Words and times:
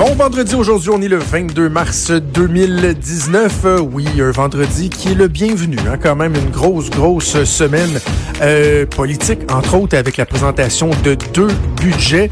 Bon 0.00 0.14
vendredi 0.14 0.54
aujourd'hui, 0.54 0.88
on 0.88 1.02
est 1.02 1.08
le 1.08 1.18
22 1.18 1.68
mars 1.68 2.10
2019. 2.10 3.64
Euh, 3.66 3.80
oui, 3.80 4.06
un 4.18 4.30
vendredi 4.30 4.88
qui 4.88 5.08
est 5.08 5.14
le 5.14 5.28
bienvenu. 5.28 5.76
Hein, 5.80 5.98
quand 6.02 6.16
même 6.16 6.34
une 6.34 6.48
grosse, 6.48 6.88
grosse 6.88 7.44
semaine 7.44 8.00
euh, 8.40 8.86
politique, 8.86 9.40
entre 9.52 9.74
autres 9.74 9.98
avec 9.98 10.16
la 10.16 10.24
présentation 10.24 10.88
de 11.04 11.18
deux 11.34 11.50
budgets. 11.82 12.30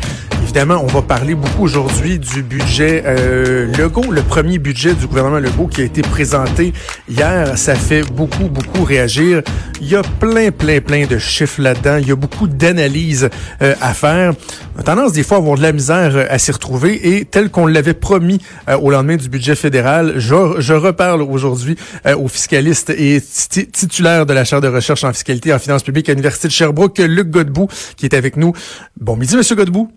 Évidemment, 0.49 0.81
on 0.83 0.87
va 0.87 1.03
parler 1.03 1.35
beaucoup 1.35 1.65
aujourd'hui 1.65 2.19
du 2.19 2.43
budget 2.43 3.03
euh, 3.05 3.67
Legault, 3.77 4.11
le 4.11 4.23
premier 4.23 4.57
budget 4.57 4.95
du 4.95 5.07
gouvernement 5.07 5.41
Legault 5.41 5.67
qui 5.67 5.83
a 5.83 5.85
été 5.85 6.01
présenté 6.01 6.73
hier. 7.07 7.59
Ça 7.59 7.75
fait 7.75 8.01
beaucoup, 8.01 8.49
beaucoup 8.49 8.83
réagir. 8.83 9.43
Il 9.83 9.89
y 9.89 9.95
a 9.95 10.01
plein, 10.01 10.51
plein, 10.51 10.81
plein 10.81 11.05
de 11.05 11.19
chiffres 11.19 11.61
là-dedans. 11.61 11.99
Il 11.99 12.09
y 12.09 12.13
a 12.13 12.17
beaucoup 12.17 12.49
d'analyses 12.49 13.29
euh, 13.61 13.75
à 13.83 13.93
faire. 13.93 14.33
On 14.79 14.83
tendance 14.83 15.13
des 15.13 15.23
fois 15.23 15.37
à 15.37 15.41
avoir 15.41 15.59
de 15.59 15.63
la 15.63 15.73
misère 15.73 16.17
euh, 16.17 16.25
à 16.31 16.39
s'y 16.39 16.51
retrouver 16.51 17.19
et 17.19 17.27
tel 17.27 17.51
qu'on 17.51 17.67
l'avait 17.67 17.93
promis 17.93 18.41
euh, 18.71 18.79
au 18.79 18.91
lendemain 18.91 19.17
du 19.17 19.29
budget 19.29 19.55
fédéral, 19.55 20.15
je, 20.17 20.61
je 20.61 20.73
reparle 20.73 21.21
aujourd'hui 21.21 21.77
au 22.17 22.27
fiscaliste 22.27 22.89
et 22.89 23.21
titulaire 23.21 24.25
de 24.25 24.33
la 24.33 24.47
chaire 24.47 24.63
de 24.63 24.69
recherche 24.69 25.05
en 25.05 25.13
fiscalité 25.13 25.51
et 25.51 25.53
en 25.53 25.59
finances 25.59 25.83
publiques 25.83 26.09
à 26.09 26.13
l'Université 26.13 26.49
de 26.49 26.53
Sherbrooke, 26.55 27.01
Luc 27.01 27.29
Godbout, 27.29 27.69
qui 27.99 28.07
est 28.07 28.15
avec 28.15 28.39
nous. 28.39 28.55
Bon 28.99 29.15
midi, 29.15 29.37
Monsieur 29.37 29.55
Godbout. 29.55 29.91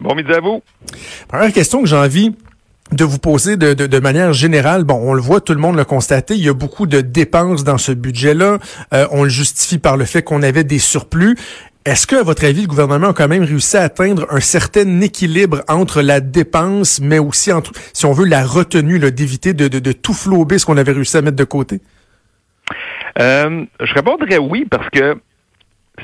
Bon 0.00 0.14
midi 0.14 0.32
à 0.32 0.40
vous. 0.40 0.62
Première 1.28 1.52
question 1.52 1.82
que 1.82 1.88
j'ai 1.88 1.96
envie 1.96 2.34
de 2.92 3.04
vous 3.04 3.18
poser 3.18 3.56
de, 3.56 3.74
de, 3.74 3.98
manière 3.98 4.32
générale, 4.32 4.84
bon, 4.84 4.94
on 4.94 5.12
le 5.12 5.20
voit, 5.20 5.40
tout 5.40 5.52
le 5.52 5.60
monde 5.60 5.76
l'a 5.76 5.84
constaté, 5.84 6.34
il 6.34 6.44
y 6.44 6.48
a 6.48 6.54
beaucoup 6.54 6.86
de 6.86 7.00
dépenses 7.02 7.62
dans 7.64 7.76
ce 7.76 7.92
budget-là. 7.92 8.58
Euh, 8.94 9.06
on 9.10 9.24
le 9.24 9.28
justifie 9.28 9.78
par 9.78 9.96
le 9.96 10.06
fait 10.06 10.22
qu'on 10.22 10.42
avait 10.42 10.64
des 10.64 10.78
surplus. 10.78 11.36
Est-ce 11.84 12.06
que, 12.06 12.16
à 12.16 12.22
votre 12.22 12.44
avis, 12.44 12.62
le 12.62 12.66
gouvernement 12.66 13.08
a 13.08 13.12
quand 13.12 13.28
même 13.28 13.42
réussi 13.42 13.76
à 13.76 13.82
atteindre 13.82 14.26
un 14.30 14.40
certain 14.40 15.00
équilibre 15.00 15.62
entre 15.68 16.00
la 16.00 16.20
dépense, 16.20 17.00
mais 17.00 17.18
aussi 17.18 17.52
entre, 17.52 17.72
si 17.92 18.06
on 18.06 18.12
veut, 18.12 18.26
la 18.26 18.44
retenue, 18.44 18.98
d'éviter 19.10 19.52
de, 19.52 19.68
de, 19.68 19.78
de, 19.78 19.92
tout 19.92 20.14
flouber 20.14 20.58
ce 20.58 20.66
qu'on 20.66 20.76
avait 20.76 20.92
réussi 20.92 21.16
à 21.16 21.22
mettre 21.22 21.36
de 21.36 21.44
côté? 21.44 21.80
Euh, 23.18 23.64
je 23.80 23.94
répondrais 23.94 24.38
oui, 24.38 24.66
parce 24.70 24.88
que 24.90 25.18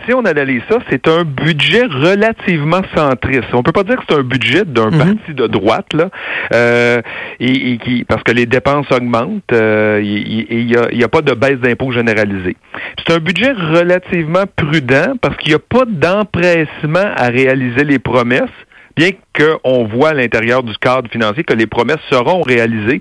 si 0.06 0.14
on 0.14 0.24
analyse 0.24 0.62
ça, 0.68 0.78
c'est 0.90 1.08
un 1.08 1.24
budget 1.24 1.84
relativement 1.84 2.82
centriste. 2.94 3.52
On 3.52 3.62
peut 3.62 3.72
pas 3.72 3.84
dire 3.84 3.96
que 3.96 4.02
c'est 4.08 4.16
un 4.16 4.22
budget 4.22 4.64
d'un 4.64 4.90
mhm. 4.90 4.98
parti 4.98 5.34
de 5.34 5.46
droite 5.46 5.92
là, 5.92 6.10
euh, 6.52 7.00
et, 7.40 7.78
qui 7.78 8.04
parce 8.04 8.22
que 8.22 8.32
les 8.32 8.46
dépenses 8.46 8.90
augmentent 8.90 9.52
euh, 9.52 10.00
et 10.00 10.04
il 10.50 10.66
n'y 10.66 10.76
a, 10.76 10.92
y 10.92 11.04
a, 11.04 11.08
pas 11.08 11.22
de 11.22 11.32
baisse 11.32 11.58
d'impôts 11.58 11.92
généralisée. 11.92 12.56
C'est 12.98 13.14
un 13.14 13.18
budget 13.18 13.52
relativement 13.52 14.44
prudent 14.56 15.14
parce 15.20 15.36
qu'il 15.36 15.50
n'y 15.50 15.56
a 15.56 15.58
pas 15.58 15.84
d'empressement 15.86 17.12
à 17.16 17.28
réaliser 17.28 17.84
les 17.84 17.98
promesses 17.98 18.48
bien 18.96 19.10
qu'on 19.36 19.84
voit 19.86 20.10
à 20.10 20.14
l'intérieur 20.14 20.62
du 20.62 20.76
cadre 20.78 21.10
financier 21.10 21.44
que 21.44 21.54
les 21.54 21.66
promesses 21.66 22.02
seront 22.10 22.42
réalisées, 22.42 23.00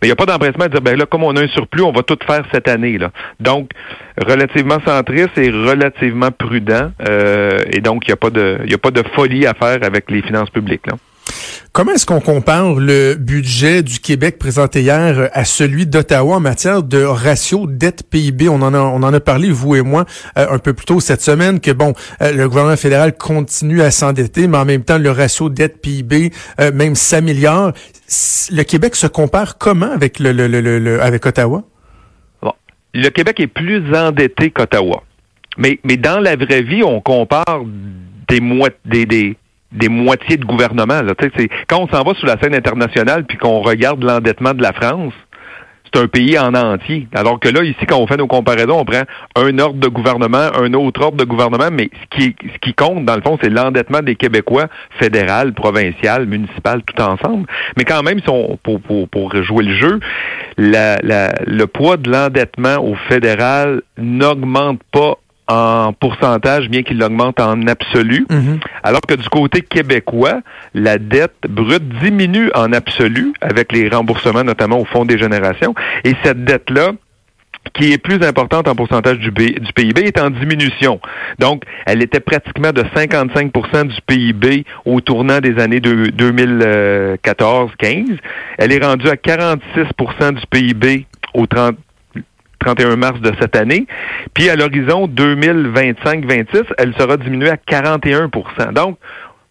mais 0.00 0.06
il 0.06 0.06
n'y 0.06 0.12
a 0.12 0.16
pas 0.16 0.26
d'empressement 0.26 0.64
à 0.64 0.68
dire, 0.68 0.80
ben 0.80 0.96
là, 0.96 1.06
comme 1.06 1.24
on 1.24 1.36
a 1.36 1.42
un 1.42 1.48
surplus, 1.48 1.82
on 1.82 1.92
va 1.92 2.02
tout 2.02 2.18
faire 2.24 2.44
cette 2.52 2.68
année. 2.68 2.98
Là. 2.98 3.10
Donc, 3.40 3.70
relativement 4.24 4.78
centriste 4.86 5.36
et 5.36 5.50
relativement 5.50 6.30
prudent, 6.30 6.92
euh, 7.08 7.58
et 7.72 7.80
donc 7.80 8.04
il 8.06 8.10
n'y 8.10 8.14
a, 8.14 8.16
pas 8.16 8.30
de, 8.30 8.58
a 8.72 8.78
pas 8.78 8.90
de 8.90 9.02
folie 9.14 9.46
à 9.46 9.54
faire 9.54 9.78
avec 9.82 10.10
les 10.10 10.22
finances 10.22 10.50
publiques. 10.50 10.86
Là. 10.86 10.94
Comment 11.74 11.92
est-ce 11.92 12.04
qu'on 12.04 12.20
compare 12.20 12.74
le 12.74 13.14
budget 13.14 13.82
du 13.82 13.98
Québec 13.98 14.38
présenté 14.38 14.82
hier 14.82 15.30
à 15.32 15.46
celui 15.46 15.86
d'Ottawa 15.86 16.36
en 16.36 16.40
matière 16.40 16.82
de 16.82 17.02
ratio 17.02 17.66
dette-PIB? 17.66 18.50
On 18.50 18.60
en 18.60 18.74
a, 18.74 18.78
on 18.78 19.02
en 19.02 19.14
a 19.14 19.20
parlé, 19.20 19.50
vous 19.50 19.74
et 19.76 19.80
moi, 19.80 20.04
euh, 20.36 20.48
un 20.50 20.58
peu 20.58 20.74
plus 20.74 20.84
tôt 20.84 21.00
cette 21.00 21.22
semaine, 21.22 21.60
que 21.60 21.70
bon, 21.70 21.94
euh, 22.20 22.30
le 22.32 22.46
gouvernement 22.46 22.76
fédéral 22.76 23.16
continue 23.16 23.80
à 23.80 23.90
s'endetter, 23.90 24.48
mais 24.48 24.58
en 24.58 24.66
même 24.66 24.84
temps, 24.84 24.98
le 24.98 25.10
ratio 25.10 25.48
dette-PIB 25.48 26.30
euh, 26.60 26.72
même 26.72 26.94
s'améliore. 26.94 27.72
Le 28.50 28.62
Québec 28.64 28.94
se 28.94 29.06
compare 29.06 29.56
comment 29.56 29.92
avec 29.92 30.18
le, 30.18 30.32
le, 30.32 30.46
le, 30.46 31.00
avec 31.00 31.24
Ottawa? 31.24 31.62
Bon. 32.42 32.52
Le 32.92 33.08
Québec 33.08 33.40
est 33.40 33.46
plus 33.46 33.94
endetté 33.94 34.50
qu'Ottawa. 34.50 35.04
Mais, 35.56 35.80
mais 35.84 35.96
dans 35.96 36.20
la 36.20 36.36
vraie 36.36 36.60
vie, 36.60 36.82
on 36.84 37.00
compare 37.00 37.62
des, 38.28 38.40
des, 38.84 39.06
des, 39.06 39.36
des 39.72 39.88
moitiés 39.88 40.36
de 40.36 40.44
gouvernement. 40.44 41.02
Là. 41.02 41.14
Quand 41.68 41.80
on 41.80 41.88
s'en 41.88 42.02
va 42.02 42.14
sur 42.14 42.26
la 42.26 42.38
scène 42.38 42.54
internationale 42.54 43.24
puis 43.24 43.38
qu'on 43.38 43.60
regarde 43.60 44.02
l'endettement 44.02 44.54
de 44.54 44.62
la 44.62 44.72
France, 44.72 45.14
c'est 45.92 46.00
un 46.00 46.06
pays 46.06 46.38
en 46.38 46.54
entier. 46.54 47.06
Alors 47.14 47.38
que 47.38 47.48
là, 47.48 47.62
ici, 47.62 47.84
quand 47.86 47.98
on 47.98 48.06
fait 48.06 48.16
nos 48.16 48.26
comparaisons, 48.26 48.78
on 48.78 48.84
prend 48.84 49.02
un 49.36 49.58
ordre 49.58 49.78
de 49.78 49.88
gouvernement, 49.88 50.48
un 50.58 50.72
autre 50.74 51.02
ordre 51.02 51.18
de 51.18 51.24
gouvernement, 51.24 51.68
mais 51.70 51.90
ce 52.12 52.28
qui, 52.60 52.74
compte, 52.74 53.04
dans 53.04 53.16
le 53.16 53.22
fond, 53.22 53.38
c'est 53.42 53.50
l'endettement 53.50 54.00
des 54.00 54.16
Québécois, 54.16 54.68
fédéral, 54.98 55.52
provincial, 55.52 56.26
municipal, 56.26 56.82
tout 56.82 57.00
ensemble. 57.02 57.46
Mais 57.76 57.84
quand 57.84 58.02
même, 58.02 58.20
si 58.20 58.28
on, 58.28 58.58
pour, 58.62 59.42
jouer 59.42 59.64
le 59.64 59.74
jeu, 59.74 60.00
le 60.56 61.64
poids 61.66 61.96
de 61.96 62.10
l'endettement 62.10 62.76
au 62.82 62.94
fédéral 63.08 63.82
n'augmente 63.98 64.80
pas 64.92 65.18
en 65.52 65.92
pourcentage, 65.92 66.68
bien 66.68 66.82
qu'il 66.82 67.02
augmente 67.02 67.40
en 67.40 67.66
absolu, 67.66 68.26
mhm. 68.30 68.60
alors 68.82 69.02
que 69.02 69.14
du 69.14 69.28
côté 69.28 69.60
québécois, 69.60 70.40
la 70.74 70.96
dette 70.98 71.36
brute 71.48 71.88
diminue 72.00 72.50
en 72.54 72.72
absolu 72.72 73.34
avec 73.40 73.72
les 73.72 73.88
remboursements, 73.88 74.44
notamment 74.44 74.78
au 74.78 74.84
Fonds 74.86 75.04
des 75.04 75.18
générations. 75.18 75.74
Et 76.04 76.14
cette 76.24 76.44
dette-là, 76.44 76.92
qui 77.74 77.92
est 77.92 77.98
plus 77.98 78.24
importante 78.24 78.66
en 78.66 78.74
pourcentage 78.74 79.18
du, 79.18 79.30
du, 79.30 79.72
PIB, 79.74 80.00
est 80.02 80.18
en 80.20 80.30
diminution. 80.30 81.00
Donc, 81.38 81.64
elle 81.86 82.02
était 82.02 82.18
pratiquement 82.20 82.72
de 82.72 82.82
55% 82.82 83.88
du 83.88 84.00
PIB 84.06 84.64
au 84.84 85.00
tournant 85.00 85.40
des 85.40 85.58
années 85.60 85.80
2014-15. 85.80 88.18
Elle 88.58 88.72
est 88.72 88.84
rendue 88.84 89.08
à 89.08 89.14
46% 89.14 90.34
du 90.34 90.42
PIB 90.50 91.06
au 91.34 91.46
30 91.46 91.76
31 92.62 92.96
mars 92.96 93.20
de 93.20 93.32
cette 93.40 93.56
année. 93.56 93.86
Puis 94.34 94.48
à 94.48 94.56
l'horizon 94.56 95.06
2025-26, 95.08 96.62
elle 96.78 96.94
sera 96.94 97.16
diminuée 97.16 97.50
à 97.50 97.56
41% 97.56 98.72
Donc, 98.72 98.98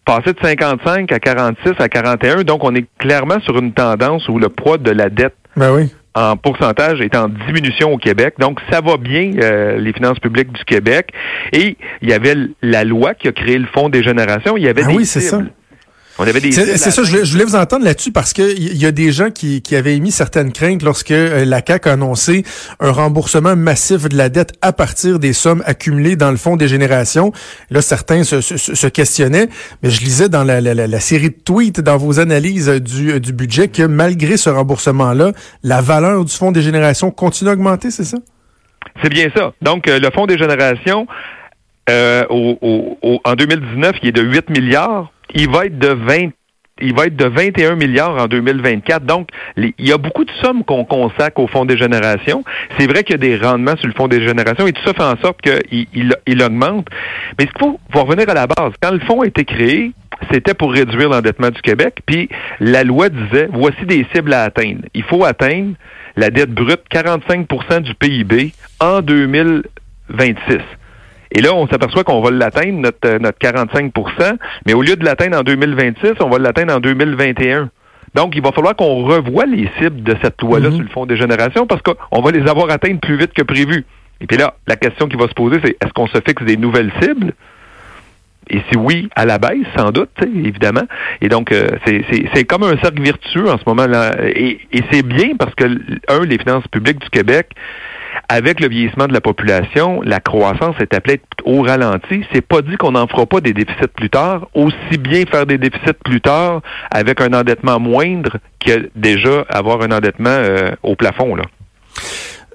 passer 0.04 0.32
de 0.32 0.38
55 0.42 1.12
à 1.12 1.18
46 1.18 1.72
à 1.78 1.88
41, 1.88 2.42
donc 2.42 2.64
on 2.64 2.74
est 2.74 2.86
clairement 2.98 3.40
sur 3.40 3.58
une 3.58 3.72
tendance 3.72 4.28
où 4.28 4.38
le 4.38 4.48
poids 4.48 4.78
de 4.78 4.90
la 4.90 5.10
dette 5.10 5.34
ben 5.56 5.88
en 6.14 6.36
pourcentage 6.36 7.00
est 7.00 7.16
en 7.16 7.28
diminution 7.28 7.92
au 7.92 7.96
Québec. 7.96 8.34
Donc, 8.38 8.60
ça 8.70 8.80
va 8.80 8.96
bien, 8.98 9.32
euh, 9.42 9.78
les 9.78 9.92
finances 9.92 10.18
publiques 10.18 10.52
du 10.52 10.64
Québec. 10.64 11.10
Et 11.52 11.76
il 12.02 12.08
y 12.10 12.12
avait 12.12 12.34
la 12.60 12.84
loi 12.84 13.14
qui 13.14 13.28
a 13.28 13.32
créé 13.32 13.56
le 13.56 13.66
Fonds 13.72 13.88
des 13.88 14.02
générations. 14.02 14.56
Il 14.56 14.62
y 14.62 14.68
avait 14.68 14.82
ah 14.84 14.88
des 14.88 14.94
oui, 14.94 15.06
c'est 16.24 16.52
ça. 16.52 16.76
C'est 16.76 16.90
ça, 16.90 17.02
je 17.02 17.32
voulais, 17.32 17.44
vous 17.44 17.56
entendre 17.56 17.84
là-dessus 17.84 18.12
parce 18.12 18.32
que 18.32 18.42
il 18.56 18.76
y 18.76 18.86
a 18.86 18.92
des 18.92 19.12
gens 19.12 19.30
qui, 19.30 19.62
qui 19.62 19.76
avaient 19.76 19.96
émis 19.96 20.10
certaines 20.10 20.52
craintes 20.52 20.82
lorsque 20.82 21.10
euh, 21.10 21.44
la 21.44 21.60
CAQ 21.66 21.88
a 21.88 21.92
annoncé 21.92 22.44
un 22.80 22.90
remboursement 22.90 23.56
massif 23.56 24.08
de 24.08 24.16
la 24.16 24.28
dette 24.28 24.52
à 24.62 24.72
partir 24.72 25.18
des 25.18 25.32
sommes 25.32 25.62
accumulées 25.66 26.16
dans 26.16 26.30
le 26.30 26.36
fonds 26.36 26.56
des 26.56 26.68
générations. 26.68 27.32
Là, 27.70 27.82
certains 27.82 28.24
se, 28.24 28.40
se, 28.40 28.86
questionnaient, 28.86 29.48
mais 29.82 29.90
je 29.90 30.00
lisais 30.00 30.28
dans 30.28 30.44
la, 30.44 30.60
la, 30.60 30.74
la, 30.74 31.00
série 31.00 31.30
de 31.30 31.36
tweets, 31.44 31.80
dans 31.80 31.96
vos 31.96 32.20
analyses 32.20 32.68
du, 32.68 33.20
du 33.20 33.32
budget, 33.32 33.68
que 33.68 33.82
malgré 33.82 34.36
ce 34.36 34.50
remboursement-là, 34.50 35.32
la 35.62 35.80
valeur 35.80 36.24
du 36.24 36.32
fonds 36.32 36.52
des 36.52 36.62
générations 36.62 37.10
continue 37.10 37.50
à 37.50 37.52
augmenter, 37.54 37.90
c'est 37.90 38.04
ça? 38.04 38.18
C'est 39.02 39.08
bien 39.08 39.28
ça. 39.34 39.52
Donc, 39.62 39.88
euh, 39.88 39.98
le 39.98 40.10
fonds 40.10 40.26
des 40.26 40.38
générations, 40.38 41.06
euh, 41.90 42.24
au, 42.30 42.98
au, 43.02 43.20
en 43.24 43.34
2019, 43.34 43.96
il 44.02 44.08
est 44.08 44.12
de 44.12 44.22
8 44.22 44.50
milliards 44.50 45.11
il 45.34 45.50
va 45.50 45.66
être 45.66 45.78
de 45.78 45.88
20 45.88 46.30
il 46.80 46.94
va 46.94 47.06
être 47.06 47.16
de 47.16 47.26
21 47.26 47.76
milliards 47.76 48.16
en 48.16 48.26
2024. 48.26 49.04
Donc, 49.04 49.28
il 49.56 49.72
y 49.78 49.92
a 49.92 49.98
beaucoup 49.98 50.24
de 50.24 50.30
sommes 50.42 50.64
qu'on 50.64 50.84
consacre 50.84 51.40
au 51.40 51.46
Fonds 51.46 51.64
des 51.64 51.76
générations. 51.76 52.44
C'est 52.78 52.86
vrai 52.86 53.04
qu'il 53.04 53.12
y 53.12 53.14
a 53.14 53.18
des 53.18 53.36
rendements 53.36 53.76
sur 53.76 53.86
le 53.86 53.94
Fonds 53.94 54.08
des 54.08 54.26
générations 54.26 54.66
et 54.66 54.72
tout 54.72 54.82
ça 54.84 54.92
fait 54.92 55.02
en 55.02 55.16
sorte 55.18 55.40
qu'il 55.42 55.86
il, 56.26 56.42
augmente. 56.42 56.88
Mais 57.38 57.46
ce 57.46 57.52
qu'il 57.52 57.60
faut, 57.60 57.80
faut 57.90 58.04
revenir 58.04 58.28
à 58.28 58.34
la 58.34 58.46
base. 58.46 58.72
Quand 58.80 58.90
le 58.90 59.00
fonds 59.00 59.20
a 59.20 59.26
été 59.26 59.44
créé, 59.44 59.92
c'était 60.32 60.54
pour 60.54 60.72
réduire 60.72 61.10
l'endettement 61.10 61.50
du 61.50 61.60
Québec. 61.60 62.00
Puis 62.04 62.28
la 62.58 62.84
loi 62.84 63.08
disait, 63.08 63.48
voici 63.52 63.84
des 63.86 64.06
cibles 64.12 64.32
à 64.32 64.42
atteindre. 64.44 64.82
Il 64.94 65.04
faut 65.04 65.24
atteindre 65.24 65.74
la 66.16 66.30
dette 66.30 66.50
brute 66.50 66.82
45% 66.92 67.80
du 67.80 67.94
PIB 67.94 68.52
en 68.80 69.00
2026. 69.02 70.58
Et 71.34 71.40
là, 71.40 71.54
on 71.54 71.66
s'aperçoit 71.66 72.04
qu'on 72.04 72.20
va 72.20 72.30
l'atteindre, 72.30 72.78
notre, 72.78 73.08
euh, 73.08 73.18
notre 73.18 73.38
45% 73.38 74.36
mais 74.66 74.74
au 74.74 74.82
lieu 74.82 74.96
de 74.96 75.04
l'atteindre 75.04 75.38
en 75.38 75.42
2026, 75.42 76.12
on 76.20 76.28
va 76.28 76.38
l'atteindre 76.38 76.74
en 76.74 76.80
2021. 76.80 77.70
Donc, 78.14 78.36
il 78.36 78.42
va 78.42 78.52
falloir 78.52 78.76
qu'on 78.76 79.04
revoie 79.04 79.46
les 79.46 79.70
cibles 79.78 80.02
de 80.02 80.14
cette 80.22 80.40
loi-là 80.42 80.68
mhm. 80.68 80.74
sur 80.74 80.84
le 80.84 80.90
Fonds 80.90 81.06
des 81.06 81.16
générations 81.16 81.66
parce 81.66 81.80
qu'on 81.82 82.20
va 82.20 82.30
les 82.30 82.46
avoir 82.48 82.70
atteintes 82.70 83.00
plus 83.00 83.16
vite 83.16 83.32
que 83.32 83.42
prévu. 83.42 83.86
Et 84.20 84.26
puis 84.26 84.36
là, 84.36 84.54
la 84.66 84.76
question 84.76 85.08
qui 85.08 85.16
va 85.16 85.26
se 85.28 85.34
poser, 85.34 85.58
c'est 85.64 85.76
est-ce 85.82 85.92
qu'on 85.94 86.06
se 86.06 86.18
fixe 86.18 86.44
des 86.44 86.56
nouvelles 86.56 86.92
cibles? 87.00 87.32
Et 88.50 88.60
si 88.70 88.76
oui, 88.76 89.08
à 89.16 89.24
la 89.24 89.38
baisse, 89.38 89.66
sans 89.76 89.92
doute, 89.92 90.10
évidemment. 90.22 90.82
Et 91.20 91.28
donc, 91.28 91.52
euh, 91.52 91.68
c'est 91.86 92.44
comme 92.44 92.64
un 92.64 92.76
cercle 92.78 93.00
vertueux 93.00 93.48
en 93.48 93.56
ce 93.56 93.62
moment-là. 93.66 94.16
Et, 94.26 94.60
et 94.72 94.82
c'est 94.90 95.02
bien 95.02 95.36
parce 95.38 95.54
que, 95.54 95.64
un, 96.08 96.24
les 96.24 96.38
finances 96.38 96.66
publiques 96.68 96.98
du 96.98 97.08
Québec 97.08 97.48
avec 98.28 98.60
le 98.60 98.68
vieillissement 98.68 99.06
de 99.06 99.12
la 99.12 99.20
population, 99.20 100.00
la 100.02 100.20
croissance 100.20 100.76
est 100.80 100.94
appelée 100.94 101.20
au 101.44 101.62
ralenti. 101.62 102.24
C'est 102.32 102.46
pas 102.46 102.62
dit 102.62 102.76
qu'on 102.76 102.92
n'en 102.92 103.06
fera 103.06 103.26
pas 103.26 103.40
des 103.40 103.52
déficits 103.52 103.88
plus 103.94 104.10
tard. 104.10 104.48
Aussi 104.54 104.98
bien 104.98 105.24
faire 105.26 105.46
des 105.46 105.58
déficits 105.58 105.98
plus 106.04 106.20
tard 106.20 106.62
avec 106.90 107.20
un 107.20 107.32
endettement 107.32 107.78
moindre 107.78 108.38
que 108.64 108.90
déjà 108.94 109.44
avoir 109.48 109.82
un 109.82 109.90
endettement 109.92 110.30
euh, 110.30 110.70
au 110.82 110.96
plafond. 110.96 111.34
Là. 111.34 111.44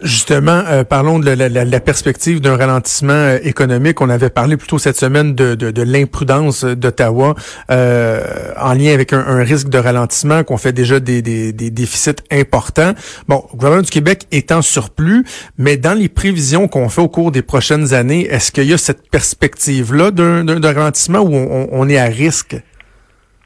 Justement, 0.02 0.64
euh, 0.68 0.84
parlons 0.84 1.18
de 1.18 1.32
la, 1.32 1.80
perspective 1.80 2.40
d'un 2.40 2.56
ralentissement 2.56 3.14
euh, 3.14 3.40
économique. 3.42 4.00
On 4.00 4.10
avait 4.10 4.30
parlé 4.30 4.56
plutôt 4.56 4.78
cette 4.78 4.98
semaine 4.98 5.34
de, 5.34 5.56
de, 5.56 5.82
l'imprudence 5.82 6.64
d'Ottawa 6.64 7.34
euh, 7.72 8.52
en 8.60 8.74
lien 8.74 8.94
avec 8.94 9.12
un, 9.14 9.44
risque 9.44 9.70
de 9.70 9.78
ralentissement, 9.80 10.44
qu'on 10.44 10.58
fait 10.58 10.72
déjà 10.72 11.00
des, 11.00 11.24
des, 11.24 11.52
des, 11.52 11.72
déficits 11.72 12.22
importants. 12.32 12.94
Bon, 13.28 13.46
le 13.52 13.58
gouvernement 13.58 13.82
du 13.82 13.90
Québec 13.90 14.28
est 14.32 14.52
en 14.52 14.62
surplus, 14.62 15.26
mais 15.58 15.78
dans 15.78 15.98
les 15.98 16.10
prévisions 16.10 16.68
qu'on 16.68 16.90
fait 16.90 17.02
au 17.02 17.10
cours 17.10 17.32
des 17.32 17.42
prochaines 17.42 17.96
années, 17.96 18.28
est-ce 18.28 18.52
qu'il 18.52 18.66
y 18.66 18.74
a 18.74 18.78
cette 18.78 19.10
perspective-là 19.10 20.12
d'un 20.12 20.74
ralentissement 20.74 21.20
où 21.20 21.34
on, 21.34 21.70
on 21.72 21.90
est 21.90 21.98
à 21.98 22.06
risque? 22.06 22.56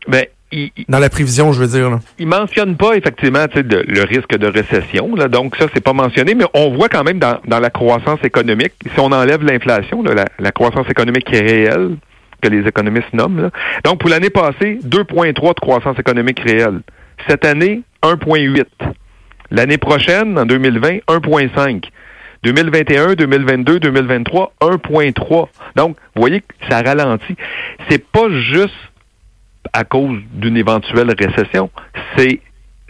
Ben, 0.07 0.25
dans 0.87 0.99
la 0.99 1.09
prévision, 1.09 1.53
je 1.53 1.59
veux 1.59 1.67
dire. 1.67 1.89
Là. 1.89 1.99
Il 2.19 2.27
mentionne 2.27 2.75
pas 2.75 2.95
effectivement 2.95 3.45
de, 3.53 3.83
le 3.87 4.03
risque 4.03 4.37
de 4.37 4.47
récession, 4.47 5.15
là, 5.15 5.27
donc 5.27 5.55
ça 5.55 5.67
c'est 5.73 5.83
pas 5.83 5.93
mentionné, 5.93 6.35
mais 6.35 6.45
on 6.53 6.71
voit 6.71 6.89
quand 6.89 7.03
même 7.03 7.19
dans, 7.19 7.39
dans 7.45 7.59
la 7.59 7.69
croissance 7.69 8.19
économique, 8.23 8.73
si 8.93 8.99
on 8.99 9.11
enlève 9.11 9.43
l'inflation, 9.43 10.03
la, 10.03 10.25
la, 10.39 10.51
croissance 10.51 10.89
économique 10.89 11.25
qui 11.25 11.35
est 11.35 11.41
réelle, 11.41 11.95
que 12.41 12.49
les 12.49 12.67
économistes 12.67 13.13
nomment. 13.13 13.41
Là. 13.43 13.49
Donc 13.83 13.99
pour 13.99 14.09
l'année 14.09 14.29
passée, 14.29 14.79
2,3 14.83 15.55
de 15.55 15.59
croissance 15.59 15.97
économique 15.99 16.39
réelle. 16.39 16.81
Cette 17.27 17.45
année, 17.45 17.81
1,8. 18.03 18.65
L'année 19.51 19.77
prochaine, 19.77 20.37
en 20.39 20.45
2020, 20.45 20.99
1,5. 21.07 21.83
2021, 22.43 23.13
2022, 23.13 23.79
2023, 23.79 24.53
1,3. 24.61 25.47
Donc, 25.75 25.95
vous 26.15 26.21
voyez 26.21 26.41
que 26.41 26.47
ça 26.69 26.81
ralentit. 26.81 27.35
C'est 27.89 28.03
pas 28.03 28.29
juste 28.29 28.73
à 29.73 29.83
cause 29.83 30.19
d'une 30.33 30.57
éventuelle 30.57 31.13
récession, 31.17 31.69
c'est 32.15 32.41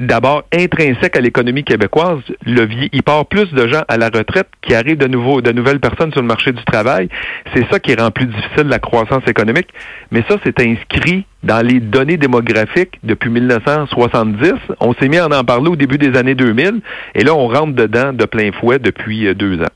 d'abord 0.02 0.44
intrinsèque 0.54 1.16
à 1.16 1.22
l'économie 1.22 1.64
québécoise. 1.64 2.20
Le, 2.46 2.68
il 2.92 3.04
part 3.04 3.26
plus 3.28 3.52
de 3.54 3.68
gens 3.68 3.84
à 3.88 3.98
la 3.98 4.08
retraite 4.08 4.48
qui 4.62 4.74
arrivent 4.74 4.98
de 4.98 5.08
nouveau, 5.08 5.42
de 5.42 5.52
nouvelles 5.52 5.80
personnes 5.80 6.12
sur 6.12 6.22
le 6.22 6.28
marché 6.28 6.52
du 6.52 6.64
travail. 6.66 7.08
C'est 7.54 7.66
ça 7.72 7.80
qui 7.80 7.94
rend 7.96 8.12
plus 8.12 8.26
difficile 8.26 8.68
la 8.68 8.80
croissance 8.80 9.24
économique. 9.28 9.70
Mais 10.12 10.24
ça, 10.28 10.38
c'est 10.44 10.60
inscrit 10.60 11.26
dans 11.44 11.66
les 11.66 11.80
données 11.80 12.18
démographiques 12.18 13.00
depuis 13.04 13.30
1970. 13.30 14.54
On 14.80 14.94
s'est 14.94 15.08
mis 15.08 15.18
à 15.18 15.28
en 15.28 15.44
parler 15.44 15.70
au 15.70 15.76
début 15.76 15.98
des 15.98 16.18
années 16.18 16.36
2000. 16.36 16.82
Et 17.16 17.24
là, 17.24 17.36
on 17.36 17.48
rentre 17.48 17.74
dedans 17.74 18.14
de 18.14 18.26
plein 18.26 18.52
fouet 18.52 18.80
depuis 18.80 19.28
euh, 19.28 19.34
deux 19.34 19.62
ans. 19.62 19.72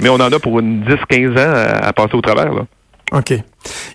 Mais 0.00 0.08
on 0.08 0.14
en 0.14 0.32
a 0.32 0.38
pour 0.38 0.58
une 0.58 0.84
10-15 0.84 1.32
ans 1.32 1.78
à, 1.82 1.92
passer 1.92 2.14
au 2.14 2.20
travers. 2.20 2.52
Là. 2.52 2.66
OK. 3.12 3.32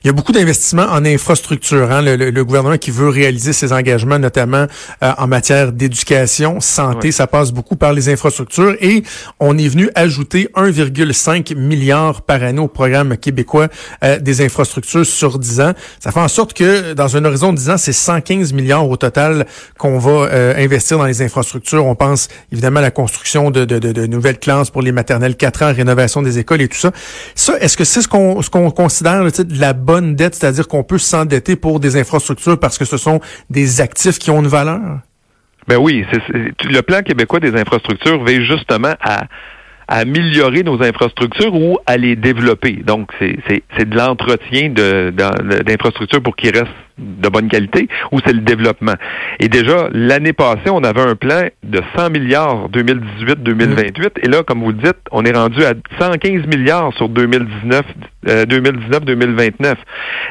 Il 0.03 0.07
y 0.07 0.09
a 0.09 0.13
beaucoup 0.13 0.31
d'investissements 0.31 0.87
en 0.89 1.05
infrastructure. 1.05 1.91
Hein? 1.91 2.01
Le, 2.01 2.43
gouvernement 2.43 2.77
qui 2.77 2.91
veut 2.91 3.09
réaliser 3.09 3.53
ses 3.53 3.73
engagements, 3.73 4.19
notamment 4.19 4.65
euh, 5.03 5.11
en 5.17 5.27
matière 5.27 5.71
d'éducation, 5.71 6.59
santé, 6.59 7.11
ça 7.11 7.27
passe 7.27 7.51
beaucoup 7.51 7.75
par 7.75 7.93
les 7.93 8.09
infrastructures. 8.09 8.75
Et 8.81 9.03
on 9.39 9.57
est 9.57 9.67
venu 9.67 9.89
ajouter 9.95 10.49
1,5 10.55 11.55
milliard 11.55 12.21
par 12.21 12.43
année 12.43 12.59
au 12.59 12.67
programme 12.67 13.17
québécois 13.17 13.67
euh, 14.03 14.19
des 14.19 14.41
infrastructures 14.41 15.05
sur 15.05 15.39
10 15.39 15.61
ans. 15.61 15.73
Ça 15.99 16.11
fait 16.11 16.19
en 16.19 16.27
sorte 16.27 16.53
que 16.53 16.93
dans 16.93 17.17
un 17.17 17.25
horizon 17.25 17.51
de 17.51 17.57
10 17.57 17.69
ans, 17.71 17.77
c'est 17.77 17.93
115 17.93 18.53
milliards 18.53 18.89
au 18.89 18.97
total 18.97 19.45
qu'on 19.77 19.99
va 19.99 20.11
euh, 20.11 20.53
investir 20.57 20.97
dans 20.97 21.05
les 21.05 21.21
infrastructures. 21.21 21.85
On 21.85 21.95
pense 21.95 22.29
évidemment 22.51 22.79
à 22.79 22.83
la 22.83 22.91
construction 22.91 23.51
de, 23.51 23.65
de, 23.65 23.79
de, 23.79 24.05
nouvelles 24.05 24.39
classes 24.39 24.69
pour 24.69 24.81
les 24.81 24.91
maternelles 24.91 25.35
4 25.35 25.63
ans, 25.63 25.73
rénovation 25.73 26.21
des 26.21 26.39
écoles 26.39 26.61
et 26.61 26.67
tout 26.67 26.77
ça. 26.77 26.91
Ça, 27.35 27.57
est-ce 27.59 27.77
que 27.77 27.83
c'est 27.83 28.01
ce 28.01 28.07
qu'on 28.07 28.41
ce 28.41 28.49
qu'on 28.49 28.71
considère 28.71 29.23
le 29.23 29.31
de 29.31 29.58
la 29.59 29.73
bonne 29.73 30.15
dette, 30.15 30.35
c'est-à-dire 30.35 30.67
qu'on 30.67 30.83
peut 30.83 30.97
s'endetter 30.97 31.55
pour 31.55 31.79
des 31.79 31.97
infrastructures 31.97 32.59
parce 32.59 32.77
que 32.77 32.85
ce 32.85 32.97
sont 32.97 33.19
des 33.49 33.81
actifs 33.81 34.19
qui 34.19 34.31
ont 34.31 34.39
une 34.39 34.47
valeur? 34.47 34.99
Ben 35.67 35.77
oui, 35.77 36.05
le 36.33 36.81
plan 36.81 37.01
québécois 37.01 37.39
des 37.39 37.55
infrastructures 37.55 38.23
veille 38.23 38.43
justement 38.45 38.95
à 39.01 39.25
améliorer 39.87 40.63
nos 40.63 40.81
infrastructures 40.83 41.53
ou 41.53 41.77
à 41.85 41.97
les 41.97 42.15
développer. 42.15 42.73
Donc, 42.85 43.11
c'est 43.19 43.89
de 43.89 43.97
l'entretien 43.97 44.69
d'infrastructures 44.69 46.21
pour 46.21 46.35
qu'ils 46.35 46.57
restent 46.57 46.69
de 46.99 47.29
bonne 47.29 47.47
qualité 47.47 47.87
ou 48.11 48.19
c'est 48.25 48.33
le 48.33 48.41
développement? 48.41 48.95
Et 49.39 49.47
déjà, 49.47 49.87
l'année 49.91 50.33
passée, 50.33 50.69
on 50.69 50.83
avait 50.83 51.01
un 51.01 51.15
plan 51.15 51.47
de 51.63 51.81
100 51.95 52.09
milliards 52.09 52.69
2018-2028. 52.69 54.19
Et 54.23 54.27
là, 54.27 54.43
comme 54.43 54.61
vous 54.61 54.71
le 54.71 54.77
dites, 54.77 54.99
on 55.11 55.23
est 55.25 55.35
rendu 55.35 55.63
à 55.63 55.73
115 55.99 56.45
milliards 56.47 56.93
sur 56.93 57.09
2019, 57.09 57.85
2019-2029. 58.25 59.75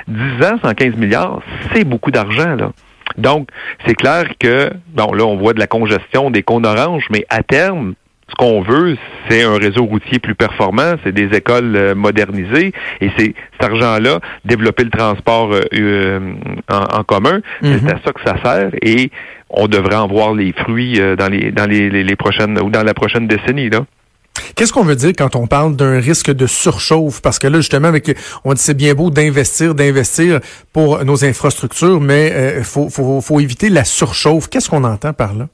10 0.08 0.46
ans, 0.46 0.58
115 0.62 0.96
milliards, 0.96 1.40
c'est 1.72 1.84
beaucoup 1.84 2.10
d'argent, 2.10 2.54
là. 2.54 2.72
Donc, 3.16 3.48
c'est 3.86 3.94
clair 3.94 4.26
que, 4.38 4.70
bon, 4.88 5.12
là, 5.12 5.24
on 5.24 5.36
voit 5.36 5.54
de 5.54 5.58
la 5.58 5.66
congestion 5.66 6.30
des 6.30 6.42
cônes 6.42 6.66
oranges, 6.66 7.06
mais 7.10 7.24
à 7.30 7.42
terme, 7.42 7.94
ce 8.28 8.34
qu'on 8.36 8.62
veut, 8.62 8.96
c'est 9.28 9.42
un 9.42 9.56
réseau 9.56 9.84
routier 9.84 10.18
plus 10.18 10.34
performant, 10.34 10.94
c'est 11.02 11.12
des 11.12 11.34
écoles 11.36 11.74
euh, 11.76 11.94
modernisées, 11.94 12.72
et 13.00 13.10
c'est 13.16 13.34
cet 13.52 13.70
argent-là, 13.70 14.20
développer 14.44 14.84
le 14.84 14.90
transport 14.90 15.52
euh, 15.52 15.62
euh, 15.74 16.34
en, 16.70 17.04
commun, 17.04 17.40
mhm. 17.62 17.80
c'est 17.82 17.92
à 17.92 17.98
ça 18.04 18.12
que 18.12 18.20
ça 18.24 18.36
sert, 18.42 18.70
et 18.82 19.10
on 19.50 19.66
devrait 19.66 19.96
en 19.96 20.08
voir 20.08 20.34
les 20.34 20.52
fruits 20.52 21.00
dans 21.16 21.28
les 21.28 21.50
dans 21.52 21.64
les, 21.64 21.88
les, 21.88 22.16
prochaines 22.16 22.60
ou 22.60 22.68
dans 22.68 22.82
la 22.82 22.92
prochaine 22.92 23.26
décennie 23.26 23.70
là. 23.70 23.86
Qu'est-ce 24.54 24.72
qu'on 24.74 24.84
veut 24.84 24.94
dire 24.94 25.12
quand 25.16 25.36
on 25.36 25.46
parle 25.46 25.74
d'un 25.74 25.98
risque 25.98 26.30
de 26.30 26.46
surchauffe? 26.46 27.22
Parce 27.22 27.38
que 27.38 27.46
là, 27.46 27.58
justement, 27.58 27.88
avec, 27.88 28.16
on 28.44 28.52
dit 28.52 28.60
c'est 28.60 28.76
bien 28.76 28.94
beau 28.94 29.10
d'investir, 29.10 29.74
d'investir 29.74 30.40
pour 30.72 31.04
nos 31.04 31.24
infrastructures, 31.24 32.00
mais 32.00 32.54
il 32.58 32.64
faut, 32.64 32.90
faut, 32.90 33.20
faut 33.20 33.40
éviter 33.40 33.68
la 33.68 33.84
surchauffe. 33.84 34.48
Qu'est-ce 34.48 34.68
qu'on 34.68 34.84
entend 34.84 35.12
par 35.12 35.34
là? 35.34 35.48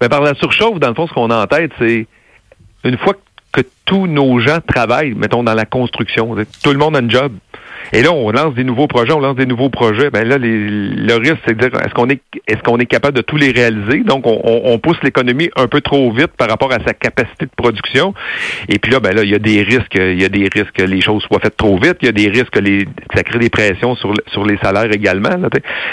Mais 0.00 0.08
par 0.08 0.20
la 0.20 0.34
surchauffe, 0.34 0.78
dans 0.78 0.88
le 0.88 0.94
fond, 0.94 1.06
ce 1.06 1.12
qu'on 1.12 1.30
a 1.30 1.42
en 1.42 1.46
tête, 1.46 1.72
c'est 1.78 2.06
une 2.84 2.98
fois 2.98 3.14
que 3.52 3.62
tous 3.84 4.06
nos 4.06 4.38
gens 4.40 4.58
travaillent, 4.66 5.14
mettons, 5.14 5.42
dans 5.42 5.54
la 5.54 5.64
construction, 5.64 6.36
tout 6.62 6.70
le 6.70 6.78
monde 6.78 6.96
a 6.96 7.00
un 7.00 7.08
job. 7.08 7.32
Et 7.92 8.02
là, 8.02 8.12
on 8.12 8.30
lance 8.30 8.54
des 8.54 8.64
nouveaux 8.64 8.86
projets, 8.86 9.12
on 9.12 9.20
lance 9.20 9.36
des 9.36 9.46
nouveaux 9.46 9.70
projets. 9.70 10.10
Ben 10.10 10.26
là, 10.26 10.36
le 10.38 11.14
risque, 11.14 11.38
c'est 11.46 11.56
de 11.56 11.68
dire 11.68 11.80
est-ce 11.80 11.94
qu'on 11.94 12.08
est 12.08 12.20
est-ce 12.46 12.62
qu'on 12.62 12.76
est 12.78 12.86
capable 12.86 13.16
de 13.16 13.22
tous 13.22 13.36
les 13.36 13.50
réaliser? 13.50 14.00
Donc, 14.00 14.24
on, 14.26 14.78
pousse 14.78 14.98
l'économie 15.02 15.50
un 15.56 15.66
peu 15.66 15.80
trop 15.80 16.10
vite 16.12 16.32
par 16.36 16.48
rapport 16.48 16.72
à 16.72 16.78
sa 16.86 16.92
capacité 16.92 17.46
de 17.46 17.50
production. 17.56 18.14
Et 18.68 18.78
puis 18.78 18.92
là, 18.92 19.00
ben 19.00 19.14
là, 19.14 19.22
il 19.22 19.30
y 19.30 19.34
a 19.34 19.38
des 19.38 19.62
risques, 19.62 19.94
il 19.94 20.20
y 20.20 20.24
a 20.24 20.28
des 20.28 20.48
risques 20.52 20.72
que 20.72 20.82
les 20.82 21.00
choses 21.00 21.22
soient 21.22 21.40
faites 21.40 21.56
trop 21.56 21.78
vite. 21.78 21.96
Il 22.02 22.06
y 22.06 22.08
a 22.08 22.12
des 22.12 22.28
risques 22.28 22.50
que, 22.50 22.60
les, 22.60 22.86
ça 23.14 23.22
crée 23.22 23.38
des 23.38 23.50
pressions 23.50 23.96
sur, 23.96 24.12
sur 24.28 24.44
les 24.44 24.58
salaires 24.58 24.92
également. 24.92 25.36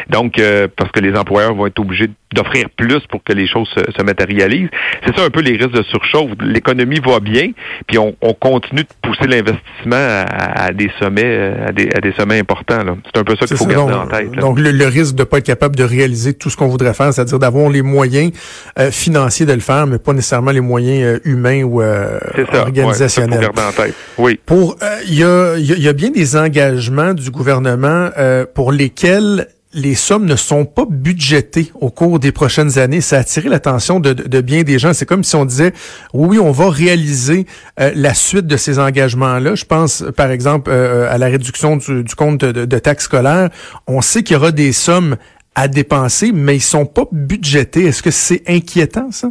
Donc, 0.10 0.40
euh, 0.40 0.68
parce 0.76 0.92
que 0.92 1.00
les 1.00 1.16
employeurs 1.18 1.56
vont 1.56 1.68
être 1.68 1.80
obligés 1.80 2.10
d'offrir 2.36 2.70
plus 2.76 3.00
pour 3.10 3.24
que 3.24 3.34
les 3.34 3.48
choses 3.48 3.68
se, 3.70 4.04
matérialisent. 4.04 4.70
C'est 5.06 5.16
ça 5.16 5.24
un 5.24 5.30
peu 5.30 5.42
les 5.42 5.58
risques 5.58 5.72
de 5.72 5.84
surchauffe. 5.84 6.32
L'économie 6.42 7.00
va 7.04 7.20
bien, 7.20 7.52
puis 7.88 7.98
on, 7.98 8.14
continue 8.40 8.82
de 8.82 8.88
pousser 9.02 9.28
l'investissement 9.28 9.96
à, 9.96 10.72
des 10.74 10.92
sommets, 11.00 11.54
à 11.68 11.72
des, 11.72 11.90
à 11.96 12.02
des 12.02 12.12
sommets 12.14 12.40
importants. 12.40 12.80
C'est 13.06 13.20
un 13.20 13.24
peu 13.24 13.36
ça 13.40 13.48
qu'il 13.48 13.58
faut 13.58 13.66
garder 13.66 13.94
en 13.94 14.08
tête. 14.08 14.32
Donc, 14.34 14.60
le, 14.60 14.86
risque 14.86 15.16
de 15.16 15.22
ne 15.22 15.26
pas 15.26 15.40
être 15.40 15.46
capable 15.46 15.76
de 15.76 15.84
réaliser 15.84 16.34
tout 16.34 16.50
ce 16.50 16.58
qu'on 16.58 16.68
voudrait 16.68 16.94
faire, 16.94 17.14
c'est-à-dire 17.14 17.40
d'avoir 17.40 17.70
les 17.70 17.82
moyens 17.82 18.32
euh, 18.78 18.92
financiers 18.92 19.46
de 19.46 19.54
le 19.54 19.62
faire, 19.62 19.88
mais 19.88 19.98
pas 19.98 20.14
nécessairement 20.14 20.52
les 20.52 20.62
moyens 20.62 21.04
euh, 21.04 21.20
humains 21.24 21.64
ou 21.64 21.82
euh, 21.82 22.20
organisationnels. 22.54 23.40
Ouais, 23.40 23.64
en 23.64 23.72
tête. 23.72 23.96
Oui. 24.18 24.40
Pour, 24.46 24.78
il 25.08 25.16
y, 25.16 25.24
a, 25.24 25.58
y 25.58 25.88
a 25.88 25.94
bien 25.94 26.12
des 26.12 26.36
engagements 26.36 27.14
du 27.14 27.32
gouvernement 27.32 28.10
pour 28.54 28.72
lesquels 28.72 29.48
les 29.76 29.94
sommes 29.94 30.26
ne 30.26 30.38
sont 30.38 30.66
pas 30.66 30.86
budgétées 30.90 31.72
au 31.76 31.90
cours 31.92 32.20
des 32.20 32.32
prochaines 32.32 32.80
années. 32.80 33.02
Ça 33.02 33.18
a 33.18 33.20
attiré 33.20 33.50
l'attention 33.50 34.00
de, 34.00 34.42
bien 34.42 34.64
des 34.64 34.80
gens. 34.80 34.94
C'est 34.94 35.06
comme 35.06 35.24
si 35.24 35.36
on 35.36 35.46
disait, 35.46 35.74
oui, 36.14 36.40
on 36.40 36.52
va 36.52 36.70
réaliser 36.70 37.46
euh, 37.80 37.92
la 37.94 38.14
suite 38.14 38.48
de 38.48 38.56
ces 38.56 38.80
engagements-là. 38.80 39.56
Je 39.56 39.66
pense, 39.66 40.04
par 40.16 40.32
exemple, 40.32 40.72
euh, 40.72 41.14
à 41.14 41.18
la 41.18 41.28
réduction 41.28 41.76
du, 41.76 42.04
compte 42.16 42.40
de, 42.40 42.66
de, 42.66 42.80
taxes 42.80 43.04
scolaires. 43.06 43.50
On 43.86 44.02
sait 44.02 44.24
qu'il 44.24 44.36
y 44.36 44.38
aura 44.38 44.52
des 44.52 44.72
sommes 44.72 45.18
à 45.56 45.68
dépenser, 45.68 46.32
mais 46.34 46.56
ils 46.56 46.62
sont 46.62 46.86
pas 46.86 47.06
budgétés. 47.12 47.86
Est-ce 47.86 48.02
que 48.02 48.12
c'est 48.12 48.44
inquiétant, 48.48 49.12
ça? 49.12 49.30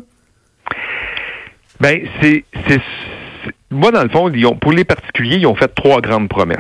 Ben, 1.81 2.07
c'est, 2.21 2.45
moi, 3.71 3.91
dans 3.91 4.03
le 4.03 4.11
fond, 4.11 4.31
ils 4.31 4.47
pour 4.61 4.73
les 4.73 4.85
particuliers, 4.85 5.37
ils 5.37 5.47
ont 5.47 5.57
fait 5.57 5.75
trois 5.75 6.01
grandes 6.01 6.29
promesses 6.29 6.59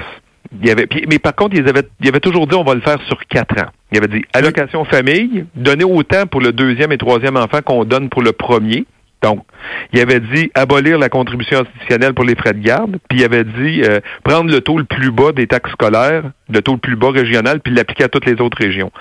mais 0.62 1.18
par 1.18 1.34
contre, 1.34 1.56
ils 1.56 1.68
avaient, 1.68 1.88
ils 2.00 2.08
avaient 2.08 2.20
toujours 2.20 2.46
dit 2.46 2.54
on 2.54 2.64
va 2.64 2.74
le 2.74 2.80
faire 2.80 3.00
sur 3.06 3.18
quatre 3.26 3.60
ans. 3.60 3.68
Il 3.92 3.98
avait 3.98 4.08
dit 4.08 4.24
allocation 4.32 4.84
famille, 4.84 5.46
donner 5.54 5.84
autant 5.84 6.26
pour 6.26 6.40
le 6.40 6.52
deuxième 6.52 6.92
et 6.92 6.98
troisième 6.98 7.36
enfant 7.36 7.60
qu'on 7.62 7.84
donne 7.84 8.08
pour 8.08 8.22
le 8.22 8.32
premier. 8.32 8.84
Donc, 9.22 9.42
il 9.94 10.00
avait 10.00 10.20
dit 10.20 10.50
abolir 10.54 10.98
la 10.98 11.08
contribution 11.08 11.60
institutionnelle 11.60 12.12
pour 12.12 12.26
les 12.26 12.34
frais 12.34 12.52
de 12.52 12.58
garde, 12.58 12.98
puis 13.08 13.20
il 13.20 13.24
avait 13.24 13.44
dit 13.44 13.82
euh, 13.82 14.00
prendre 14.22 14.50
le 14.50 14.60
taux 14.60 14.76
le 14.76 14.84
plus 14.84 15.10
bas 15.10 15.32
des 15.32 15.46
taxes 15.46 15.72
scolaires, 15.72 16.24
le 16.50 16.60
taux 16.60 16.72
le 16.72 16.78
plus 16.78 16.96
bas 16.96 17.10
régional, 17.10 17.60
puis 17.60 17.72
l'appliquer 17.72 18.04
à 18.04 18.08
toutes 18.08 18.26
les 18.26 18.38
autres 18.42 18.58
régions. 18.58 18.92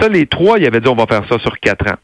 Ça, 0.00 0.08
les 0.08 0.26
trois, 0.26 0.58
il 0.58 0.66
avait 0.66 0.80
dit 0.80 0.88
on 0.88 0.94
va 0.94 1.06
faire 1.06 1.26
ça 1.28 1.38
sur 1.40 1.58
quatre 1.58 1.90
ans. 1.90 1.96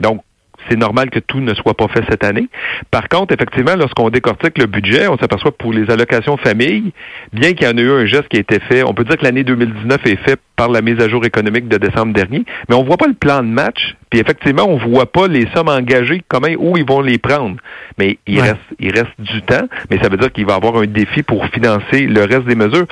Donc, 0.00 0.22
c'est 0.68 0.76
normal 0.76 1.10
que 1.10 1.18
tout 1.18 1.40
ne 1.40 1.54
soit 1.54 1.74
pas 1.74 1.88
fait 1.88 2.02
cette 2.08 2.24
année. 2.24 2.48
Par 2.90 3.08
contre, 3.08 3.34
effectivement, 3.34 3.76
lorsqu'on 3.76 4.10
décortique 4.10 4.58
le 4.58 4.66
budget, 4.66 5.08
on 5.08 5.18
s'aperçoit 5.18 5.52
pour 5.52 5.72
les 5.72 5.90
allocations 5.90 6.36
famille, 6.36 6.92
bien 7.32 7.52
qu'il 7.52 7.66
y 7.66 7.70
en 7.70 7.76
ait 7.76 7.82
eu 7.82 7.92
un 7.92 8.06
geste 8.06 8.28
qui 8.28 8.36
a 8.36 8.40
été 8.40 8.60
fait, 8.60 8.82
on 8.82 8.94
peut 8.94 9.04
dire 9.04 9.16
que 9.16 9.24
l'année 9.24 9.44
2019 9.44 10.06
est 10.06 10.16
fait 10.16 10.38
par 10.56 10.68
la 10.68 10.82
mise 10.82 11.00
à 11.00 11.08
jour 11.08 11.24
économique 11.24 11.68
de 11.68 11.76
décembre 11.78 12.12
dernier, 12.12 12.44
mais 12.68 12.74
on 12.74 12.84
voit 12.84 12.96
pas 12.96 13.06
le 13.06 13.14
plan 13.14 13.42
de 13.42 13.48
match, 13.48 13.96
puis 14.10 14.20
effectivement, 14.20 14.64
on 14.68 14.76
voit 14.76 15.10
pas 15.10 15.26
les 15.26 15.46
sommes 15.54 15.68
engagées, 15.68 16.22
comment, 16.28 16.48
où 16.58 16.76
ils 16.76 16.86
vont 16.86 17.00
les 17.00 17.18
prendre. 17.18 17.56
Mais 17.98 18.18
il 18.26 18.40
reste, 18.40 18.60
il 18.78 18.92
reste 18.92 19.18
du 19.18 19.42
temps, 19.42 19.66
mais 19.90 19.98
ça 20.02 20.08
veut 20.08 20.16
dire 20.16 20.32
qu'il 20.32 20.46
va 20.46 20.54
y 20.54 20.56
avoir 20.56 20.76
un 20.76 20.86
défi 20.86 21.22
pour 21.22 21.46
financer 21.46 22.06
le 22.06 22.22
reste 22.22 22.44
des 22.44 22.54
mesures. 22.54 22.86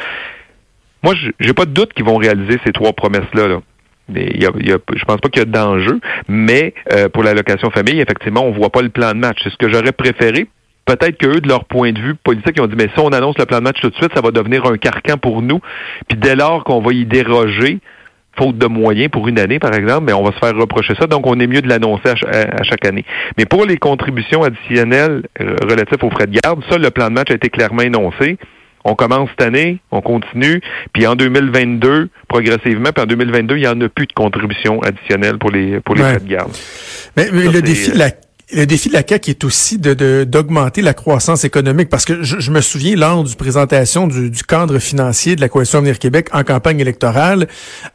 Moi, 1.02 1.14
j'ai 1.40 1.52
pas 1.52 1.64
de 1.64 1.72
doute 1.72 1.92
qu'ils 1.92 2.04
vont 2.04 2.16
réaliser 2.16 2.60
ces 2.64 2.72
trois 2.72 2.92
promesses-là. 2.92 3.48
Là. 3.48 3.60
Il 4.08 4.42
y 4.42 4.46
a, 4.46 4.50
je 4.94 5.04
pense 5.04 5.20
pas 5.20 5.28
qu'il 5.28 5.40
y 5.40 5.42
a 5.42 5.44
d'enjeu, 5.46 6.00
mais 6.28 6.74
euh, 6.92 7.08
pour 7.08 7.22
l'allocation 7.22 7.70
famille, 7.70 8.00
effectivement, 8.00 8.44
on 8.44 8.50
voit 8.50 8.70
pas 8.70 8.82
le 8.82 8.88
plan 8.88 9.12
de 9.12 9.18
match. 9.18 9.38
C'est 9.42 9.50
ce 9.50 9.56
que 9.56 9.70
j'aurais 9.70 9.92
préféré. 9.92 10.46
Peut-être 10.84 11.16
qu'eux, 11.18 11.40
de 11.40 11.48
leur 11.48 11.64
point 11.64 11.92
de 11.92 12.00
vue 12.00 12.14
politique, 12.16 12.54
ils 12.56 12.62
ont 12.62 12.66
dit, 12.66 12.74
mais 12.76 12.88
si 12.92 12.98
on 12.98 13.12
annonce 13.12 13.38
le 13.38 13.46
plan 13.46 13.58
de 13.58 13.64
match 13.64 13.80
tout 13.80 13.90
de 13.90 13.94
suite, 13.94 14.10
ça 14.14 14.20
va 14.20 14.32
devenir 14.32 14.66
un 14.66 14.76
carcan 14.76 15.16
pour 15.16 15.40
nous. 15.40 15.60
Puis 16.08 16.18
dès 16.18 16.34
lors 16.34 16.64
qu'on 16.64 16.80
va 16.80 16.92
y 16.92 17.06
déroger, 17.06 17.78
faute 18.36 18.58
de 18.58 18.66
moyens 18.66 19.10
pour 19.10 19.28
une 19.28 19.38
année, 19.38 19.60
par 19.60 19.74
exemple, 19.74 20.04
mais 20.06 20.12
on 20.12 20.24
va 20.24 20.32
se 20.32 20.38
faire 20.38 20.56
reprocher 20.56 20.94
ça. 20.98 21.06
Donc, 21.06 21.26
on 21.26 21.38
est 21.38 21.46
mieux 21.46 21.62
de 21.62 21.68
l'annoncer 21.68 22.08
à, 22.08 22.62
chaque 22.64 22.84
année. 22.84 23.04
Mais 23.38 23.44
pour 23.44 23.64
les 23.64 23.76
contributions 23.76 24.42
additionnelles 24.42 25.22
relatives 25.38 26.02
aux 26.02 26.10
frais 26.10 26.26
de 26.26 26.38
garde, 26.42 26.62
ça, 26.68 26.78
le 26.78 26.90
plan 26.90 27.08
de 27.08 27.14
match 27.14 27.30
a 27.30 27.34
été 27.34 27.48
clairement 27.48 27.82
énoncé 27.82 28.38
on 28.84 28.94
commence 28.94 29.30
cette 29.30 29.42
année, 29.42 29.78
on 29.90 30.00
continue, 30.00 30.60
puis 30.92 31.06
en 31.06 31.14
2022, 31.14 32.08
progressivement, 32.28 32.90
puis 32.92 33.02
en 33.02 33.06
2022, 33.06 33.56
il 33.56 33.60
n'y 33.60 33.66
en 33.68 33.80
a 33.80 33.88
plus 33.88 34.06
de 34.06 34.12
contributions 34.12 34.80
additionnelles 34.82 35.38
pour 35.38 35.50
les 35.50 35.80
pour 35.80 35.94
les 35.94 36.02
frais 36.02 36.20
de 36.20 36.28
garde. 36.28 36.52
Mais, 37.16 37.30
le 37.30 37.62
défi 37.62 37.92
de 37.92 37.98
la 37.98 38.10
le 38.52 38.66
défi 38.66 38.88
de 38.88 38.94
la 38.94 39.02
CAQ 39.06 39.30
est 39.30 39.44
aussi 39.44 39.78
de 39.78 40.24
d'augmenter 40.24 40.82
la 40.82 40.94
croissance 40.94 41.44
économique 41.44 41.88
parce 41.88 42.04
que 42.04 42.22
je, 42.22 42.50
me 42.50 42.60
souviens 42.60 42.96
lors 42.96 43.24
du 43.24 43.34
présentation 43.36 44.06
du, 44.06 44.30
cadre 44.46 44.78
financier 44.78 45.36
de 45.36 45.40
la 45.40 45.48
coalition 45.48 45.78
Avenir 45.78 45.98
Québec 45.98 46.28
en 46.32 46.44
campagne 46.44 46.80
électorale, 46.80 47.46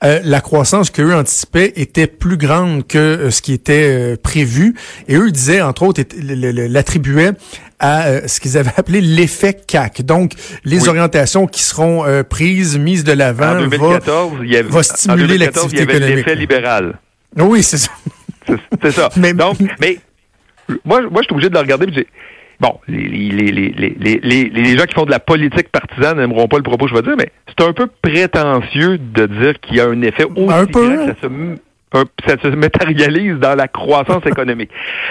euh, 0.03 0.19
la 0.23 0.41
croissance 0.41 0.89
qu'eux 0.89 1.13
anticipaient 1.13 1.73
était 1.75 2.07
plus 2.07 2.37
grande 2.37 2.87
que 2.87 2.97
euh, 2.97 3.31
ce 3.31 3.41
qui 3.41 3.53
était 3.53 4.13
euh, 4.13 4.15
prévu 4.21 4.75
et 5.07 5.15
eux 5.15 5.31
disaient 5.31 5.61
entre 5.61 5.83
autres 5.83 6.01
l'attribuaient 6.21 7.33
à 7.79 8.27
ce 8.27 8.39
qu'ils 8.39 8.57
avaient 8.57 8.73
appelé 8.75 9.01
l'effet 9.01 9.55
CAC. 9.67 10.01
Donc, 10.01 10.31
les 10.65 10.87
orientations 10.87 11.45
qui 11.45 11.61
seront 11.61 12.05
prises, 12.27 12.75
mises 12.79 13.03
de 13.03 13.11
l'avant, 13.11 13.67
va, 13.67 14.83
stimuler 14.83 15.37
l'activité 15.37 15.83
économique. 15.83 16.15
L'effet 16.15 16.35
libéral. 16.35 16.97
Oui, 17.37 17.61
c'est 17.61 17.77
ça. 17.77 17.91
C'est 18.81 18.91
ça. 18.91 19.09
mais, 19.17 19.33
Donc, 19.33 19.57
mais 19.79 19.99
moi, 20.85 21.01
moi, 21.01 21.21
je 21.21 21.23
suis 21.23 21.33
obligé 21.33 21.49
de 21.49 21.53
le 21.53 21.59
regarder 21.59 21.87
et 21.87 21.91
dire, 21.91 22.05
bon, 22.59 22.79
les, 22.87 23.07
les, 23.07 23.51
les, 23.51 23.95
les, 23.99 24.49
les, 24.49 24.77
gens 24.77 24.85
qui 24.85 24.93
font 24.93 25.05
de 25.05 25.11
la 25.11 25.19
politique 25.19 25.69
partisane 25.69 26.17
n'aimeront 26.17 26.47
pas 26.47 26.57
le 26.57 26.63
propos 26.63 26.85
que 26.85 26.91
je 26.91 26.95
vais 26.95 27.01
dire, 27.01 27.15
mais 27.17 27.31
c'est 27.47 27.65
un 27.65 27.73
peu 27.73 27.87
prétentieux 28.01 28.97
de 28.97 29.25
dire 29.25 29.59
qu'il 29.59 29.77
y 29.77 29.81
a 29.81 29.87
un 29.87 30.01
effet 30.01 30.25
aussi 30.25 30.53
un 30.53 30.65
peu. 30.65 30.95
Grand 30.95 31.05
que 31.07 32.23
ça 32.25 32.33
se, 32.33 32.43
ça 32.43 32.51
se 32.51 32.55
matérialise 32.55 33.35
dans 33.35 33.55
la 33.55 33.67
croissance 33.67 34.25
économique. 34.25 34.69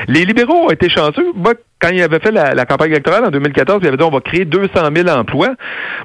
Les 0.09 0.25
libéraux 0.25 0.67
ont 0.67 0.71
été 0.71 0.89
chanceux. 0.89 1.33
Moi, 1.35 1.55
quand 1.81 1.89
ils 1.91 2.03
avaient 2.03 2.19
fait 2.19 2.33
la, 2.33 2.65
campagne 2.67 2.91
électorale 2.91 3.25
en 3.25 3.31
2014, 3.31 3.81
ils 3.83 3.89
avaient 3.89 3.97
dit 3.97 4.05
on 4.05 4.11
va 4.11 4.21
créer 4.21 4.45
200 4.45 4.71
000 4.95 5.09
emplois. 5.09 5.55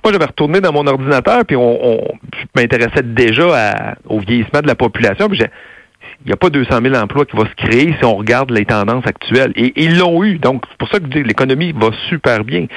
Moi, 0.04 0.14
j'avais 0.14 0.26
retourné 0.26 0.62
dans 0.62 0.72
mon 0.72 0.86
ordinateur, 0.88 1.46
puis 1.46 1.56
on, 1.56 1.86
on 1.86 2.08
m'intéressais 2.56 3.04
déjà 3.04 3.76
au 4.06 4.20
vieillissement 4.20 4.62
de 4.62 4.68
la 4.68 4.76
population. 4.76 5.28
Puis 5.28 5.40
il 6.26 6.28
n'y 6.28 6.34
a 6.34 6.38
pas 6.38 6.50
200 6.50 6.80
000 6.84 6.96
emplois 6.96 7.26
qui 7.26 7.36
vont 7.36 7.46
se 7.46 7.56
créer 7.56 7.96
si 7.98 8.06
on 8.06 8.16
regarde 8.16 8.52
les 8.52 8.66
tendances 8.66 9.06
actuelles. 9.08 9.54
Et 9.56 9.74
ils 9.76 9.98
l'ont 9.98 10.24
eu. 10.24 10.38
Donc, 10.38 10.64
c'est 10.70 10.78
pour 10.78 10.88
ça 10.90 11.00
que 11.00 11.06
je 11.06 11.12
dis 11.12 11.24
l'économie 11.24 11.74
va 11.74 11.90
super 12.10 12.44
bien. 12.44 12.68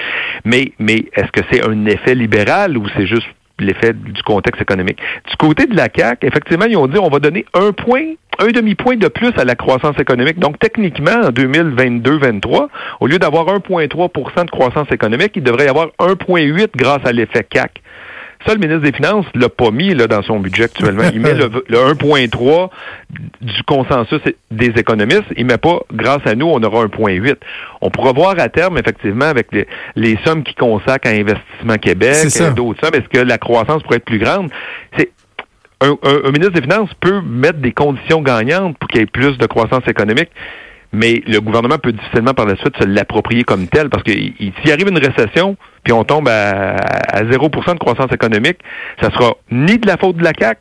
Mais, 0.45 0.73
mais 0.79 1.05
est-ce 1.15 1.31
que 1.31 1.41
c'est 1.51 1.67
un 1.67 1.87
effet 1.87 2.15
libéral 2.15 2.79
ou 2.79 2.87
c'est 2.97 3.07
juste 3.07 3.27
l'effet 3.59 3.93
du 3.93 4.23
contexte 4.23 4.63
économique? 4.63 4.99
Du 5.29 5.37
côté 5.37 5.67
de 5.67 5.77
la 5.77 5.89
CAC, 5.89 6.25
effectivement, 6.25 6.65
ils 6.65 6.77
ont 6.77 6.87
dit 6.87 6.99
on 6.99 7.11
va 7.11 7.19
donner 7.19 7.45
un 7.53 7.73
point, 7.73 8.15
un 8.39 8.49
demi-point 8.49 8.97
de 8.97 9.09
plus 9.09 9.33
à 9.37 9.45
la 9.45 9.57
croissance 9.57 9.99
économique. 9.99 10.39
Donc, 10.39 10.59
techniquement, 10.59 11.21
en 11.25 11.31
2022-23, 11.31 12.69
au 13.01 13.07
lieu 13.07 13.19
d'avoir 13.19 13.47
1,3 13.47 14.45
de 14.47 14.51
croissance 14.51 14.91
économique, 14.91 15.33
il 15.37 15.43
devrait 15.43 15.67
y 15.67 15.69
avoir 15.69 15.89
1,8 15.99 16.69
grâce 16.77 17.05
à 17.05 17.13
l'effet 17.13 17.47
CAC. 17.49 17.83
Ça, 18.47 18.55
le 18.55 18.61
ministre 18.61 18.83
des 18.83 18.93
Finances 18.93 19.27
l'a 19.35 19.49
pas 19.49 19.71
mis 19.71 19.95
là, 19.95 20.07
dans 20.07 20.23
son 20.23 20.39
budget 20.39 20.65
actuellement. 20.65 21.05
Il 21.13 21.21
met 21.21 21.35
le, 21.35 21.47
1,3 21.71 22.71
du 23.41 23.63
consensus 23.67 24.21
des 24.51 24.73
économistes. 24.77 25.25
Il 25.37 25.47
met 25.47 25.59
pas, 25.59 25.81
grâce 25.93 26.27
à 26.27 26.35
nous, 26.35 26.47
on 26.47 26.63
aura 26.63 26.85
1,8. 26.85 27.37
On 27.81 27.91
pourra 27.91 28.13
voir 28.13 28.35
à 28.39 28.49
terme, 28.49 28.77
effectivement, 28.79 29.27
avec 29.27 29.49
les, 29.97 30.19
sommes 30.25 30.43
qui 30.43 30.55
consacrent 30.55 31.09
à 31.09 31.13
Investissement 31.13 31.77
Québec 31.81 32.17
et 32.25 32.51
d'autres 32.51 32.81
sommes, 32.81 32.95
est-ce 32.95 33.09
que 33.09 33.25
la 33.25 33.39
croissance 33.39 33.83
pourrait 33.83 33.97
être 33.97 34.05
plus 34.05 34.19
grande? 34.19 34.51
C'est 34.99 35.11
un, 35.81 36.31
ministre 36.31 36.53
des 36.53 36.63
Finances 36.63 36.91
peut 37.01 37.21
mettre 37.21 37.59
des 37.59 37.73
conditions 37.73 38.23
gagnantes 38.23 38.79
pour 38.79 38.89
qu'il 38.89 39.01
y 39.01 39.03
ait 39.03 39.07
plus 39.07 39.37
de 39.39 39.47
croissance 39.47 39.87
économique 39.87 40.31
mais 40.95 41.23
le 41.27 41.41
gouvernement 41.41 41.79
peut 41.79 41.93
difficilement 41.93 42.35
par 42.35 42.47
la 42.47 42.57
suite 42.57 42.77
se 42.81 42.87
l'approprier 42.87 43.45
comme 43.45 43.67
tel 43.67 43.89
parce 43.91 44.03
que 44.03 44.13
s'il 44.13 44.73
arrive 44.73 44.89
une 44.89 44.99
récession, 44.99 45.57
puis 45.83 45.93
on 45.93 46.05
tombe 46.05 46.29
à, 46.29 46.77
à 46.77 47.25
0 47.31 47.49
de 47.49 47.79
croissance 47.79 48.13
économique, 48.13 48.59
ça 49.01 49.11
sera 49.11 49.35
ni 49.51 49.79
de 49.79 49.87
la 49.87 49.97
faute 49.97 50.17
de 50.17 50.25
la 50.25 50.33
CAC, 50.33 50.59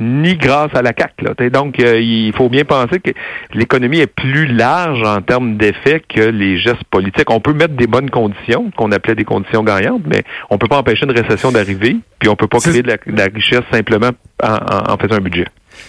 ni 0.00 0.36
grâce 0.36 0.74
à 0.74 0.82
la 0.82 0.92
CAC. 0.92 1.14
Là. 1.22 1.48
Donc, 1.50 1.80
euh, 1.80 2.00
il 2.00 2.32
faut 2.34 2.48
bien 2.48 2.64
penser 2.64 3.00
que 3.00 3.10
l'économie 3.54 3.98
est 3.98 4.06
plus 4.06 4.46
large 4.46 5.02
en 5.02 5.22
termes 5.22 5.56
d'effets 5.56 6.02
que 6.06 6.20
les 6.20 6.58
gestes 6.58 6.84
politiques. 6.90 7.30
On 7.30 7.40
peut 7.40 7.54
mettre 7.54 7.74
des 7.74 7.86
bonnes 7.86 8.10
conditions, 8.10 8.70
qu'on 8.76 8.92
appelait 8.92 9.14
des 9.14 9.24
conditions 9.24 9.62
gagnantes, 9.62 10.02
mais 10.06 10.22
on 10.50 10.58
peut 10.58 10.68
pas 10.68 10.78
empêcher 10.78 11.06
une 11.06 11.18
récession 11.18 11.50
d'arriver, 11.50 11.96
puis 12.18 12.28
on 12.28 12.36
peut 12.36 12.48
pas 12.48 12.58
créer 12.58 12.82
de 12.82 12.88
la, 12.88 13.24
richesse 13.24 13.64
simplement 13.72 14.10
en 14.42 14.96
faisant 14.98 15.16
un 15.16 15.20
budget. 15.20 15.46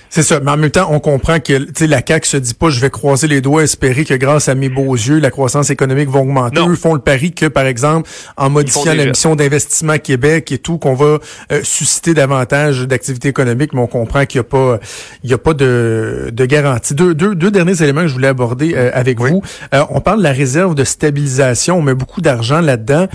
C'est 0.09 0.23
ça, 0.23 0.39
mais 0.39 0.51
en 0.51 0.57
même 0.57 0.71
temps, 0.71 0.87
on 0.91 0.99
comprend 0.99 1.39
que 1.39 1.53
la 1.85 2.01
CAQ 2.05 2.27
se 2.27 2.37
dit 2.37 2.53
pas 2.53 2.69
je 2.69 2.79
vais 2.79 2.89
croiser 2.89 3.27
les 3.27 3.41
doigts, 3.41 3.63
espérer 3.63 4.05
que 4.05 4.13
grâce 4.13 4.47
à 4.47 4.55
mes 4.55 4.69
beaux 4.69 4.95
yeux, 4.95 5.19
la 5.19 5.31
croissance 5.31 5.69
économique 5.69 6.09
va 6.09 6.19
augmenter. 6.19 6.61
Eux 6.67 6.75
font 6.75 6.93
le 6.93 7.01
pari 7.01 7.33
que, 7.33 7.45
par 7.45 7.65
exemple, 7.65 8.09
en 8.37 8.49
modifiant 8.49 8.93
la 8.93 9.05
mission 9.05 9.35
d'investissement 9.35 9.97
Québec 9.97 10.51
et 10.51 10.57
tout, 10.57 10.77
qu'on 10.77 10.93
va 10.93 11.19
euh, 11.51 11.61
susciter 11.63 12.13
davantage 12.13 12.81
d'activité 12.87 13.27
économique, 13.27 13.73
mais 13.73 13.81
on 13.81 13.87
comprend 13.87 14.25
qu'il 14.25 14.39
n'y 14.39 14.47
a 14.47 14.49
pas 14.49 14.79
il 15.23 15.29
y 15.29 15.33
a 15.33 15.37
pas 15.37 15.53
de, 15.53 16.29
de 16.31 16.45
garantie. 16.45 16.93
Deux, 16.93 17.13
deux, 17.13 17.35
deux 17.35 17.51
derniers 17.51 17.81
éléments 17.81 18.01
que 18.01 18.07
je 18.07 18.13
voulais 18.13 18.27
aborder 18.27 18.73
euh, 18.75 18.89
avec 18.93 19.19
vous. 19.19 19.41
Euh, 19.73 19.83
on 19.89 20.01
parle 20.01 20.19
de 20.19 20.23
la 20.23 20.31
réserve 20.31 20.75
de 20.75 20.83
stabilisation, 20.83 21.77
on 21.77 21.81
met 21.81 21.95
beaucoup 21.95 22.21
d'argent 22.21 22.61
là-dedans. 22.61 23.07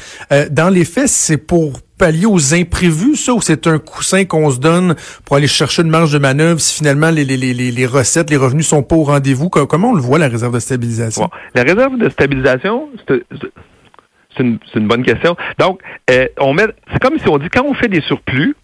dans 0.50 0.68
les 0.68 0.84
faits, 0.84 1.08
c'est 1.08 1.36
pour 1.36 1.80
pallier 1.98 2.26
aux 2.26 2.54
imprévus, 2.54 3.16
ça, 3.16 3.32
ou 3.32 3.40
c'est 3.40 3.66
un 3.66 3.78
coussin 3.78 4.24
qu'on 4.24 4.50
se 4.50 4.58
donne 4.58 4.94
pour 5.24 5.36
aller 5.36 5.46
chercher 5.46 5.82
une 5.82 5.90
marge 5.90 6.12
de 6.12 6.18
manœuvre 6.18 6.60
si 6.60 6.76
finalement 6.76 7.10
les, 7.10 7.24
les, 7.24 7.36
les, 7.36 7.54
les 7.54 7.86
recettes, 7.86 8.30
les 8.30 8.36
revenus 8.36 8.66
sont 8.66 8.82
pas 8.82 8.96
au 8.96 9.04
rendez-vous? 9.04 9.48
Comment 9.48 9.90
on 9.90 9.94
le 9.94 10.00
voit, 10.00 10.18
la 10.18 10.28
réserve 10.28 10.54
de 10.54 10.60
stabilisation? 10.60 11.30
la 11.54 11.62
réserve 11.62 11.98
de 11.98 12.08
stabilisation, 12.08 12.88
c'est 13.06 13.22
une, 14.40 14.58
une, 14.74 14.88
bonne 14.88 15.04
question. 15.04 15.36
Donc, 15.58 15.80
euh, 16.10 16.26
on 16.40 16.54
met, 16.54 16.66
c'est 16.92 17.00
comme 17.00 17.18
si 17.18 17.28
on 17.28 17.38
dit, 17.38 17.48
quand 17.48 17.64
on 17.64 17.74
fait 17.74 17.88
des 17.88 18.00
surplus, 18.02 18.56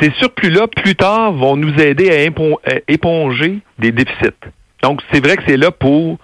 ces 0.00 0.10
surplus-là, 0.18 0.66
plus 0.66 0.94
tard, 0.94 1.32
vont 1.32 1.56
nous 1.56 1.74
aider 1.80 2.10
à 2.10 2.80
éponger 2.88 3.60
des 3.78 3.92
déficits. 3.92 4.34
Donc, 4.82 5.00
c'est 5.10 5.24
vrai 5.24 5.36
que 5.36 5.42
c'est 5.46 5.56
là 5.56 5.70
pour 5.70 6.18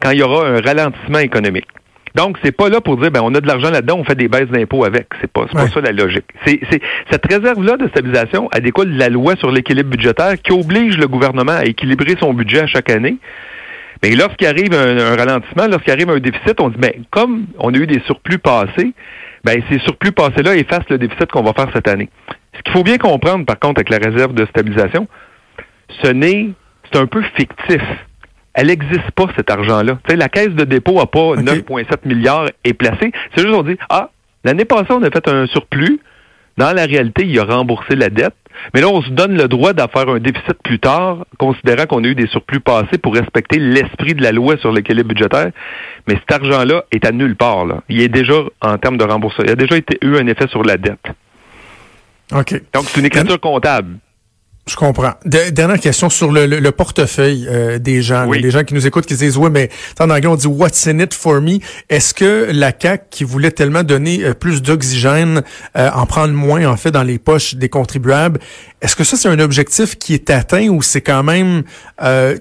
quand 0.00 0.10
il 0.10 0.18
y 0.18 0.22
aura 0.22 0.46
un 0.46 0.60
ralentissement 0.60 1.18
économique. 1.18 1.66
Donc, 2.14 2.38
c'est 2.42 2.52
pas 2.52 2.68
là 2.68 2.80
pour 2.80 2.96
dire, 2.96 3.10
ben, 3.10 3.20
on 3.22 3.34
a 3.34 3.40
de 3.40 3.46
l'argent 3.46 3.70
là-dedans, 3.70 3.96
on 3.98 4.04
fait 4.04 4.14
des 4.14 4.28
baisses 4.28 4.48
d'impôts 4.48 4.84
avec. 4.84 5.08
C'est 5.20 5.30
pas, 5.30 5.46
pas 5.46 5.68
ça 5.68 5.80
la 5.80 5.92
logique. 5.92 6.24
C'est, 6.46 6.60
cette 7.10 7.26
réserve-là 7.26 7.76
de 7.76 7.88
stabilisation, 7.88 8.48
elle 8.52 8.62
découle 8.62 8.92
de 8.92 8.98
la 8.98 9.08
loi 9.08 9.36
sur 9.36 9.50
l'équilibre 9.50 9.90
budgétaire 9.90 10.40
qui 10.42 10.52
oblige 10.52 10.96
le 10.96 11.06
gouvernement 11.06 11.52
à 11.52 11.64
équilibrer 11.64 12.16
son 12.20 12.32
budget 12.34 12.60
à 12.60 12.66
chaque 12.66 12.90
année. 12.90 13.18
Mais 14.02 14.10
lorsqu'il 14.14 14.46
arrive 14.46 14.74
un, 14.74 15.16
ralentissement, 15.16 15.66
lorsqu'il 15.66 15.92
arrive 15.92 16.10
un 16.10 16.18
déficit, 16.18 16.60
on 16.60 16.68
dit, 16.68 16.78
ben, 16.78 16.92
comme 17.10 17.46
on 17.58 17.74
a 17.74 17.76
eu 17.76 17.86
des 17.86 18.00
surplus 18.00 18.38
passés, 18.38 18.92
ben, 19.44 19.60
ces 19.70 19.78
surplus 19.80 20.12
passés-là 20.12 20.56
effacent 20.56 20.88
le 20.88 20.98
déficit 20.98 21.30
qu'on 21.30 21.42
va 21.42 21.52
faire 21.52 21.68
cette 21.74 21.88
année. 21.88 22.08
Ce 22.56 22.62
qu'il 22.62 22.72
faut 22.72 22.84
bien 22.84 22.98
comprendre, 22.98 23.44
par 23.44 23.58
contre, 23.58 23.80
avec 23.80 23.90
la 23.90 23.98
réserve 23.98 24.34
de 24.34 24.46
stabilisation, 24.46 25.08
ce 26.02 26.08
n'est, 26.08 26.50
c'est 26.90 26.98
un 26.98 27.06
peu 27.06 27.22
fictif 27.36 27.82
elle 28.58 28.66
n'existe 28.66 29.12
pas, 29.12 29.26
cet 29.36 29.50
argent-là. 29.52 30.00
La 30.08 30.28
caisse 30.28 30.48
de 30.48 30.64
dépôt 30.64 30.94
n'a 30.94 31.06
pas 31.06 31.36
9,7 31.36 32.06
milliards 32.06 32.48
et 32.64 32.74
placé. 32.74 33.12
C'est 33.32 33.42
juste 33.42 33.54
on 33.54 33.62
dit, 33.62 33.76
ah, 33.88 34.10
l'année 34.42 34.64
passée, 34.64 34.90
on 34.90 35.02
a 35.04 35.10
fait 35.12 35.28
un 35.28 35.46
surplus. 35.46 36.00
Dans 36.56 36.72
la 36.72 36.84
réalité, 36.84 37.24
il 37.24 37.38
a 37.38 37.44
remboursé 37.44 37.94
la 37.94 38.10
dette. 38.10 38.34
Mais 38.74 38.80
là, 38.80 38.88
on 38.88 39.00
se 39.00 39.10
donne 39.10 39.36
le 39.36 39.46
droit 39.46 39.74
d'en 39.74 39.86
faire 39.86 40.08
un 40.08 40.18
déficit 40.18 40.60
plus 40.64 40.80
tard, 40.80 41.18
considérant 41.38 41.86
qu'on 41.86 42.02
a 42.02 42.08
eu 42.08 42.16
des 42.16 42.26
surplus 42.26 42.58
passés 42.58 42.98
pour 43.00 43.14
respecter 43.14 43.60
l'esprit 43.60 44.14
de 44.14 44.24
la 44.24 44.32
loi 44.32 44.56
sur 44.56 44.72
l'équilibre 44.72 45.10
budgétaire. 45.10 45.52
Mais 46.08 46.14
cet 46.14 46.32
argent-là 46.32 46.82
est 46.90 47.06
à 47.06 47.12
nulle 47.12 47.36
part. 47.36 47.64
Là. 47.64 47.82
Il 47.88 48.00
est 48.00 48.08
déjà, 48.08 48.40
en 48.60 48.76
termes 48.76 48.96
de 48.96 49.04
remboursement, 49.04 49.44
il 49.44 49.52
a 49.52 49.54
déjà 49.54 49.76
été, 49.76 49.98
eu 50.02 50.16
un 50.16 50.26
effet 50.26 50.48
sur 50.48 50.64
la 50.64 50.78
dette. 50.78 51.06
OK. 52.34 52.60
Donc, 52.74 52.86
c'est 52.86 52.98
une 52.98 53.06
écriture 53.06 53.38
comptable. 53.38 53.98
Je 54.68 54.76
comprends. 54.76 55.14
dernière 55.24 55.80
question 55.80 56.10
sur 56.10 56.30
le, 56.30 56.70
portefeuille 56.70 57.46
euh, 57.48 57.78
des 57.78 58.02
gens, 58.02 58.30
les 58.30 58.50
gens 58.50 58.64
qui 58.64 58.74
nous 58.74 58.86
écoutent, 58.86 59.06
qui 59.06 59.14
se 59.14 59.20
disent 59.20 59.38
ouais, 59.38 59.48
mais 59.48 59.70
en 59.98 60.10
anglais 60.10 60.26
on 60.26 60.36
dit 60.36 60.46
what's 60.46 60.86
in 60.86 60.98
it 60.98 61.14
for 61.14 61.40
me? 61.40 61.58
Est-ce 61.88 62.12
que 62.12 62.50
la 62.52 62.72
CAC 62.72 63.08
qui 63.08 63.24
voulait 63.24 63.50
tellement 63.50 63.82
donner 63.82 64.22
euh, 64.22 64.34
plus 64.34 64.60
d'oxygène, 64.60 65.42
euh, 65.76 65.90
en 65.94 66.04
prendre 66.04 66.34
moins 66.34 66.66
en 66.66 66.76
fait 66.76 66.90
dans 66.90 67.02
les 67.02 67.18
poches 67.18 67.54
des 67.54 67.70
contribuables, 67.70 68.40
est-ce 68.82 68.94
que 68.94 69.04
ça 69.04 69.16
c'est 69.16 69.28
un 69.28 69.40
objectif 69.40 69.96
qui 69.96 70.12
est 70.12 70.28
atteint 70.28 70.68
ou 70.68 70.82
c'est 70.82 71.00
quand 71.00 71.22
même 71.22 71.62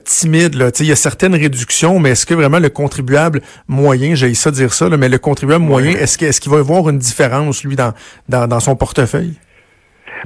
timide 0.04 0.56
là? 0.56 0.70
Il 0.80 0.86
y 0.86 0.92
a 0.92 0.98
certaines 0.98 1.36
réductions, 1.36 1.98
mais 2.00 2.10
est-ce 2.10 2.26
que 2.26 2.34
vraiment 2.34 2.60
le 2.60 2.70
contribuable 2.70 3.42
moyen, 3.70 4.16
j'ai 4.16 4.34
ça 4.34 4.52
dire 4.52 4.74
ça, 4.74 4.90
mais 4.90 5.08
le 5.08 5.18
contribuable 5.18 5.64
moyen, 5.64 5.92
est-ce 5.92 6.18
qu'il 6.18 6.28
est 6.28 6.38
qu'il 6.40 6.52
va 6.52 6.58
y 6.58 6.60
avoir 6.60 6.90
une 6.90 7.00
différence 7.00 7.64
lui 7.64 7.78
dans, 7.78 7.94
dans, 8.28 8.48
dans 8.48 8.60
son 8.60 8.76
portefeuille? 8.76 9.36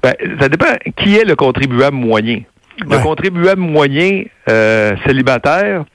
Ben, 0.03 0.13
ça 0.39 0.49
dépend 0.49 0.73
qui 0.97 1.15
est 1.15 1.25
le 1.25 1.35
contribuable 1.35 1.95
moyen. 1.95 2.41
Le 2.79 2.97
contribuable 3.03 3.61
moyen 3.61 4.23
euh, 4.49 4.95
célibataire, 5.05 5.85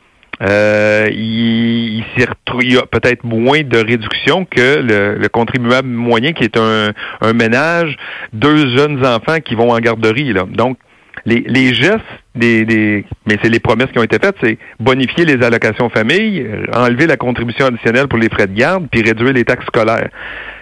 euh, 0.43 1.09
il, 1.11 1.99
il, 1.99 2.73
y 2.73 2.77
a 2.77 2.83
peut-être 2.83 3.25
moins 3.25 3.63
de 3.63 3.79
réduction 3.79 4.45
que 4.45 5.17
le, 5.19 5.29
contribuable 5.29 5.89
moyen 5.89 6.33
qui 6.33 6.45
est 6.45 6.57
un, 6.57 6.93
un, 7.23 7.33
ménage, 7.33 7.97
deux 8.33 8.77
jeunes 8.77 9.05
enfants 9.05 9.41
qui 9.41 9.55
vont 9.55 9.71
en 9.71 9.79
garderie. 9.79 10.33
Là. 10.33 10.45
Donc, 10.49 10.79
les, 11.25 11.43
les 11.47 11.75
gestes, 11.75 12.01
des, 12.35 12.65
des 12.65 13.05
mais 13.27 13.39
c'est 13.43 13.49
les 13.49 13.59
promesses 13.59 13.91
qui 13.91 13.99
ont 13.99 14.05
été 14.05 14.19
faites, 14.23 14.37
c'est 14.41 14.59
bonifier 14.79 15.25
les 15.25 15.43
allocations 15.45 15.89
famille, 15.89 16.47
enlever 16.73 17.07
la 17.07 17.17
contribution 17.17 17.67
additionnelle 17.67 18.07
pour 18.07 18.19
les 18.19 18.29
frais 18.29 18.47
de 18.47 18.55
garde, 18.55 18.87
puis 18.93 19.03
réduire 19.03 19.33
les 19.33 19.45
taxes 19.45 19.67
scolaires. 19.67 20.11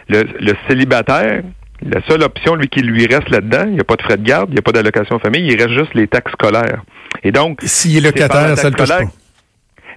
Le, 0.08 0.22
le 0.40 0.52
célibataire, 0.68 1.42
la 1.84 2.00
seule 2.08 2.22
option, 2.22 2.54
lui, 2.54 2.68
qui 2.68 2.80
lui 2.80 3.06
reste 3.06 3.28
là-dedans, 3.28 3.64
il 3.66 3.74
n'y 3.74 3.80
a 3.80 3.84
pas 3.84 3.96
de 3.96 4.02
frais 4.02 4.16
de 4.16 4.22
garde, 4.22 4.48
il 4.50 4.54
n'y 4.54 4.58
a 4.58 4.62
pas 4.62 4.72
d'allocation 4.72 5.18
famille, 5.18 5.46
il 5.46 5.60
reste 5.60 5.78
juste 5.78 5.94
les 5.94 6.08
taxes 6.08 6.32
scolaires. 6.32 6.82
Et 7.22 7.32
donc. 7.32 7.60
S'il 7.62 7.96
est 7.98 8.00
locataire, 8.00 8.56
ça 8.56 8.70
le 8.70 8.74
touche 8.74 8.88
pas. 8.88 9.00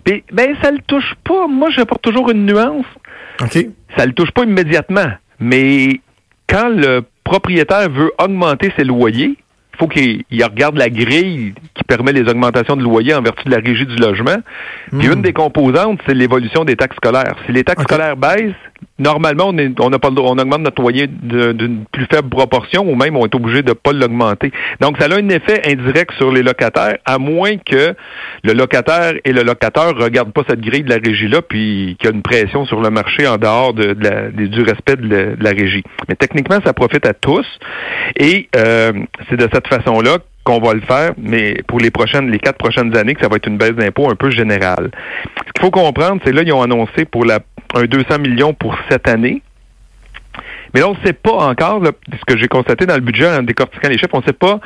Puis, 0.03 0.24
ben, 0.32 0.56
ça 0.62 0.72
le 0.72 0.79
touche 0.88 1.15
pas. 1.24 1.48
Moi, 1.48 1.70
j'apporte 1.72 2.01
toujours 2.01 2.29
une 2.29 2.46
nuance. 2.46 2.86
OK. 3.41 3.67
Ça 3.98 4.06
le 4.06 4.13
touche 4.13 4.32
pas 4.32 4.44
immédiatement. 4.44 5.12
Mais 5.39 6.01
quand 6.48 6.70
le 6.70 7.03
propriétaire 7.24 7.89
veut 7.89 8.12
augmenter 8.17 8.72
ses 8.77 8.84
loyers, 8.84 9.36
il 9.74 9.77
faut 9.77 9.88
qu'il 9.88 10.24
regarde 10.44 10.77
la 10.77 10.89
grille 10.89 11.53
qui 11.75 11.84
permet 11.84 12.12
les 12.12 12.27
augmentations 12.29 12.75
de 12.75 12.84
loyer 12.84 13.13
en 13.13 13.22
vertu 13.22 13.44
de 13.46 13.51
la 13.51 13.58
régie 13.58 13.86
du 13.86 13.96
logement. 13.98 14.38
Puis 14.98 15.08
hmm. 15.08 15.13
une 15.13 15.22
des 15.22 15.34
composantes, 15.34 16.00
c'est 16.08 16.15
l'évolution 16.15 16.65
des 16.65 16.75
taxes 16.75 16.96
scolaires. 16.96 17.36
Si 17.46 17.51
les 17.51 17.63
taxes 17.63 17.84
scolaires 17.84 18.17
baissent, 18.17 18.56
normalement, 19.00 19.50
on, 19.50 19.90
pas, 19.92 20.10
on 20.10 20.38
augmente 20.38 20.62
notre 20.62 20.82
loyer 20.82 21.08
d'une 21.08 21.86
plus 21.92 22.06
faible 22.12 22.30
proportion 22.30 22.90
ou 22.90 22.96
même 22.96 23.16
on 23.16 23.26
est 23.26 23.36
obligé 23.36 23.62
de 23.62 23.74
pas 23.74 23.94
l'augmenter. 23.94 24.52
Donc, 24.82 24.98
ça 25.00 25.06
a 25.06 25.16
un 25.16 25.30
effet 25.30 25.62
indirect 25.66 26.12
sur 26.18 26.32
les 26.32 26.44
locataires, 26.44 26.98
à 27.06 27.18
moins 27.18 27.58
que 27.58 27.96
le 28.44 28.54
locataire 28.54 29.14
et 29.24 29.34
le 29.34 29.44
locateur 29.44 29.96
regardent 29.98 30.34
pas 30.34 30.44
cette 30.48 30.62
grille 30.62 30.84
de 30.84 30.90
la 30.90 30.98
régie-là, 31.04 31.42
puis 31.42 31.98
qu'il 32.00 32.10
y 32.10 32.14
a 32.14 32.16
une 32.16 32.22
pression 32.22 32.66
sur 32.66 32.82
le 32.82 32.90
marché 32.90 33.28
en 33.28 33.38
dehors 33.38 33.74
de, 33.74 33.94
du 34.32 34.62
respect 34.62 34.96
de 34.96 35.36
la, 35.40 35.50
régie. 35.52 35.84
Mais 36.08 36.16
techniquement, 36.16 36.60
ça 36.66 36.74
profite 36.74 37.06
à 37.06 37.14
tous. 37.14 37.46
Et 38.18 38.50
euh, 38.56 38.94
c'est 39.30 39.38
de 39.38 39.48
cette 39.52 39.68
façon-là 39.68 40.18
qu'on 40.48 40.60
va 40.60 40.74
le 40.74 40.80
faire, 40.80 41.12
mais 41.18 41.62
pour 41.68 41.80
les 41.80 41.92
prochaines, 41.92 42.32
les 42.32 42.39
quatre 42.39 42.58
prochaines 42.58 42.96
années, 42.96 43.13
que 43.16 43.22
ça 43.22 43.27
va 43.27 43.36
être 43.36 43.48
une 43.48 43.58
baisse 43.58 43.74
d'impôt 43.74 44.10
un 44.10 44.16
peu 44.16 44.32
générale. 44.32 44.92
Ce 45.46 45.51
qu'il 45.51 45.62
faut 45.62 45.72
comprendre, 45.72 46.22
c'est 46.24 46.32
là, 46.32 46.42
ils 46.44 46.54
ont 46.54 46.62
annoncé 46.62 47.04
pour 47.04 47.25
la 47.25 47.39
un 47.75 47.84
200 47.84 48.20
millions 48.20 48.54
pour 48.54 48.77
cette 48.89 49.10
année. 49.10 49.42
Mais 50.74 50.80
là, 50.80 50.88
on 50.88 50.94
ne 50.94 51.06
sait 51.06 51.12
pas 51.12 51.34
encore, 51.34 51.84
ce 51.86 52.34
que 52.34 52.39
j'ai 52.39 52.48
constaté 52.48 52.86
dans 52.86 52.96
le 52.96 53.01
budget 53.01 53.27
en 53.27 53.44
décortiquant 53.44 53.89
les 53.89 53.98
chiffres, 53.98 54.13
on 54.13 54.20
ne 54.20 54.25
sait 54.25 54.32
pas 54.32 54.62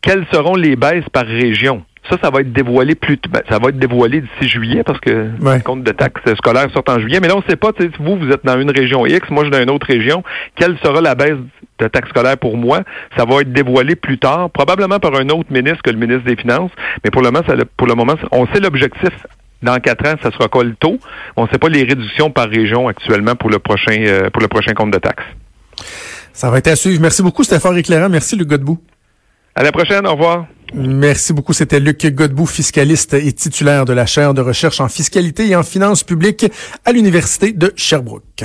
quelles 0.00 0.24
seront 0.32 0.54
les 0.54 0.76
baisses 0.76 1.08
par 1.12 1.26
région. 1.26 1.84
Ça, 2.10 2.16
ça 2.20 2.30
va 2.30 2.40
être 2.40 2.52
dévoilé 2.52 2.96
plus 2.96 3.16
ben, 3.30 3.42
ça 3.48 3.58
va 3.60 3.68
être 3.68 3.78
dévoilé 3.78 4.22
d'ici 4.22 4.48
juillet 4.48 4.82
parce 4.82 4.98
que 4.98 5.30
le 5.40 5.62
compte 5.62 5.84
de 5.84 5.92
taxes 5.92 6.34
scolaires 6.36 6.68
sort 6.72 6.82
en 6.88 6.98
juillet. 6.98 7.20
Mais 7.20 7.28
là, 7.28 7.36
on 7.36 7.38
ne 7.38 7.44
sait 7.48 7.56
pas, 7.56 7.70
vous, 8.00 8.16
vous 8.16 8.30
êtes 8.30 8.44
dans 8.44 8.60
une 8.60 8.70
région 8.70 9.06
X, 9.06 9.30
moi 9.30 9.44
je 9.44 9.50
suis 9.50 9.56
dans 9.56 9.62
une 9.62 9.70
autre 9.70 9.86
région. 9.86 10.24
Quelle 10.56 10.76
sera 10.78 11.00
la 11.00 11.14
baisse 11.14 11.38
de 11.78 11.88
taxes 11.88 12.08
scolaires 12.10 12.38
pour 12.38 12.56
moi? 12.56 12.80
Ça 13.16 13.24
va 13.24 13.42
être 13.42 13.52
dévoilé 13.52 13.94
plus 13.94 14.18
tard, 14.18 14.50
probablement 14.50 14.98
par 14.98 15.14
un 15.14 15.28
autre 15.28 15.52
ministre 15.52 15.82
que 15.82 15.90
le 15.90 15.98
ministre 15.98 16.24
des 16.24 16.36
Finances. 16.36 16.72
Mais 17.04 17.10
pour 17.10 17.22
le 17.22 17.30
moment, 17.30 17.44
ça, 17.46 17.54
pour 17.76 17.86
le 17.86 17.94
moment, 17.94 18.14
on 18.32 18.46
sait 18.48 18.60
l'objectif 18.60 19.10
dans 19.62 19.78
quatre 19.78 20.06
ans, 20.08 20.14
ça 20.20 20.30
sera 20.32 20.48
quoi 20.48 20.64
le 20.64 20.74
taux? 20.74 20.98
On 21.36 21.44
ne 21.44 21.48
sait 21.48 21.58
pas 21.58 21.68
les 21.68 21.84
réductions 21.84 22.30
par 22.30 22.48
région 22.48 22.88
actuellement 22.88 23.36
pour 23.36 23.48
le 23.48 23.60
prochain 23.60 23.96
euh, 23.98 24.30
pour 24.30 24.42
le 24.42 24.48
prochain 24.48 24.74
compte 24.74 24.90
de 24.90 24.98
taxes. 24.98 25.24
Ça 26.32 26.50
va 26.50 26.58
être 26.58 26.68
à 26.68 26.76
suivre. 26.76 27.00
Merci 27.00 27.22
beaucoup, 27.22 27.44
c'était 27.44 27.60
fort 27.60 27.76
éclairant. 27.76 28.08
Merci, 28.08 28.36
Luc 28.36 28.48
Godbout. 28.48 28.82
À 29.54 29.62
la 29.62 29.70
prochaine, 29.70 30.06
au 30.06 30.12
revoir. 30.12 30.46
Merci 30.74 31.32
beaucoup. 31.32 31.52
C'était 31.52 31.80
Luc 31.80 32.06
Godbout, 32.06 32.46
fiscaliste 32.46 33.14
et 33.14 33.32
titulaire 33.32 33.84
de 33.84 33.92
la 33.92 34.06
chaire 34.06 34.34
de 34.34 34.40
recherche 34.40 34.80
en 34.80 34.88
fiscalité 34.88 35.48
et 35.48 35.56
en 35.56 35.62
finances 35.62 36.04
publiques 36.04 36.46
à 36.84 36.92
l'Université 36.92 37.52
de 37.52 37.72
Sherbrooke. 37.76 38.44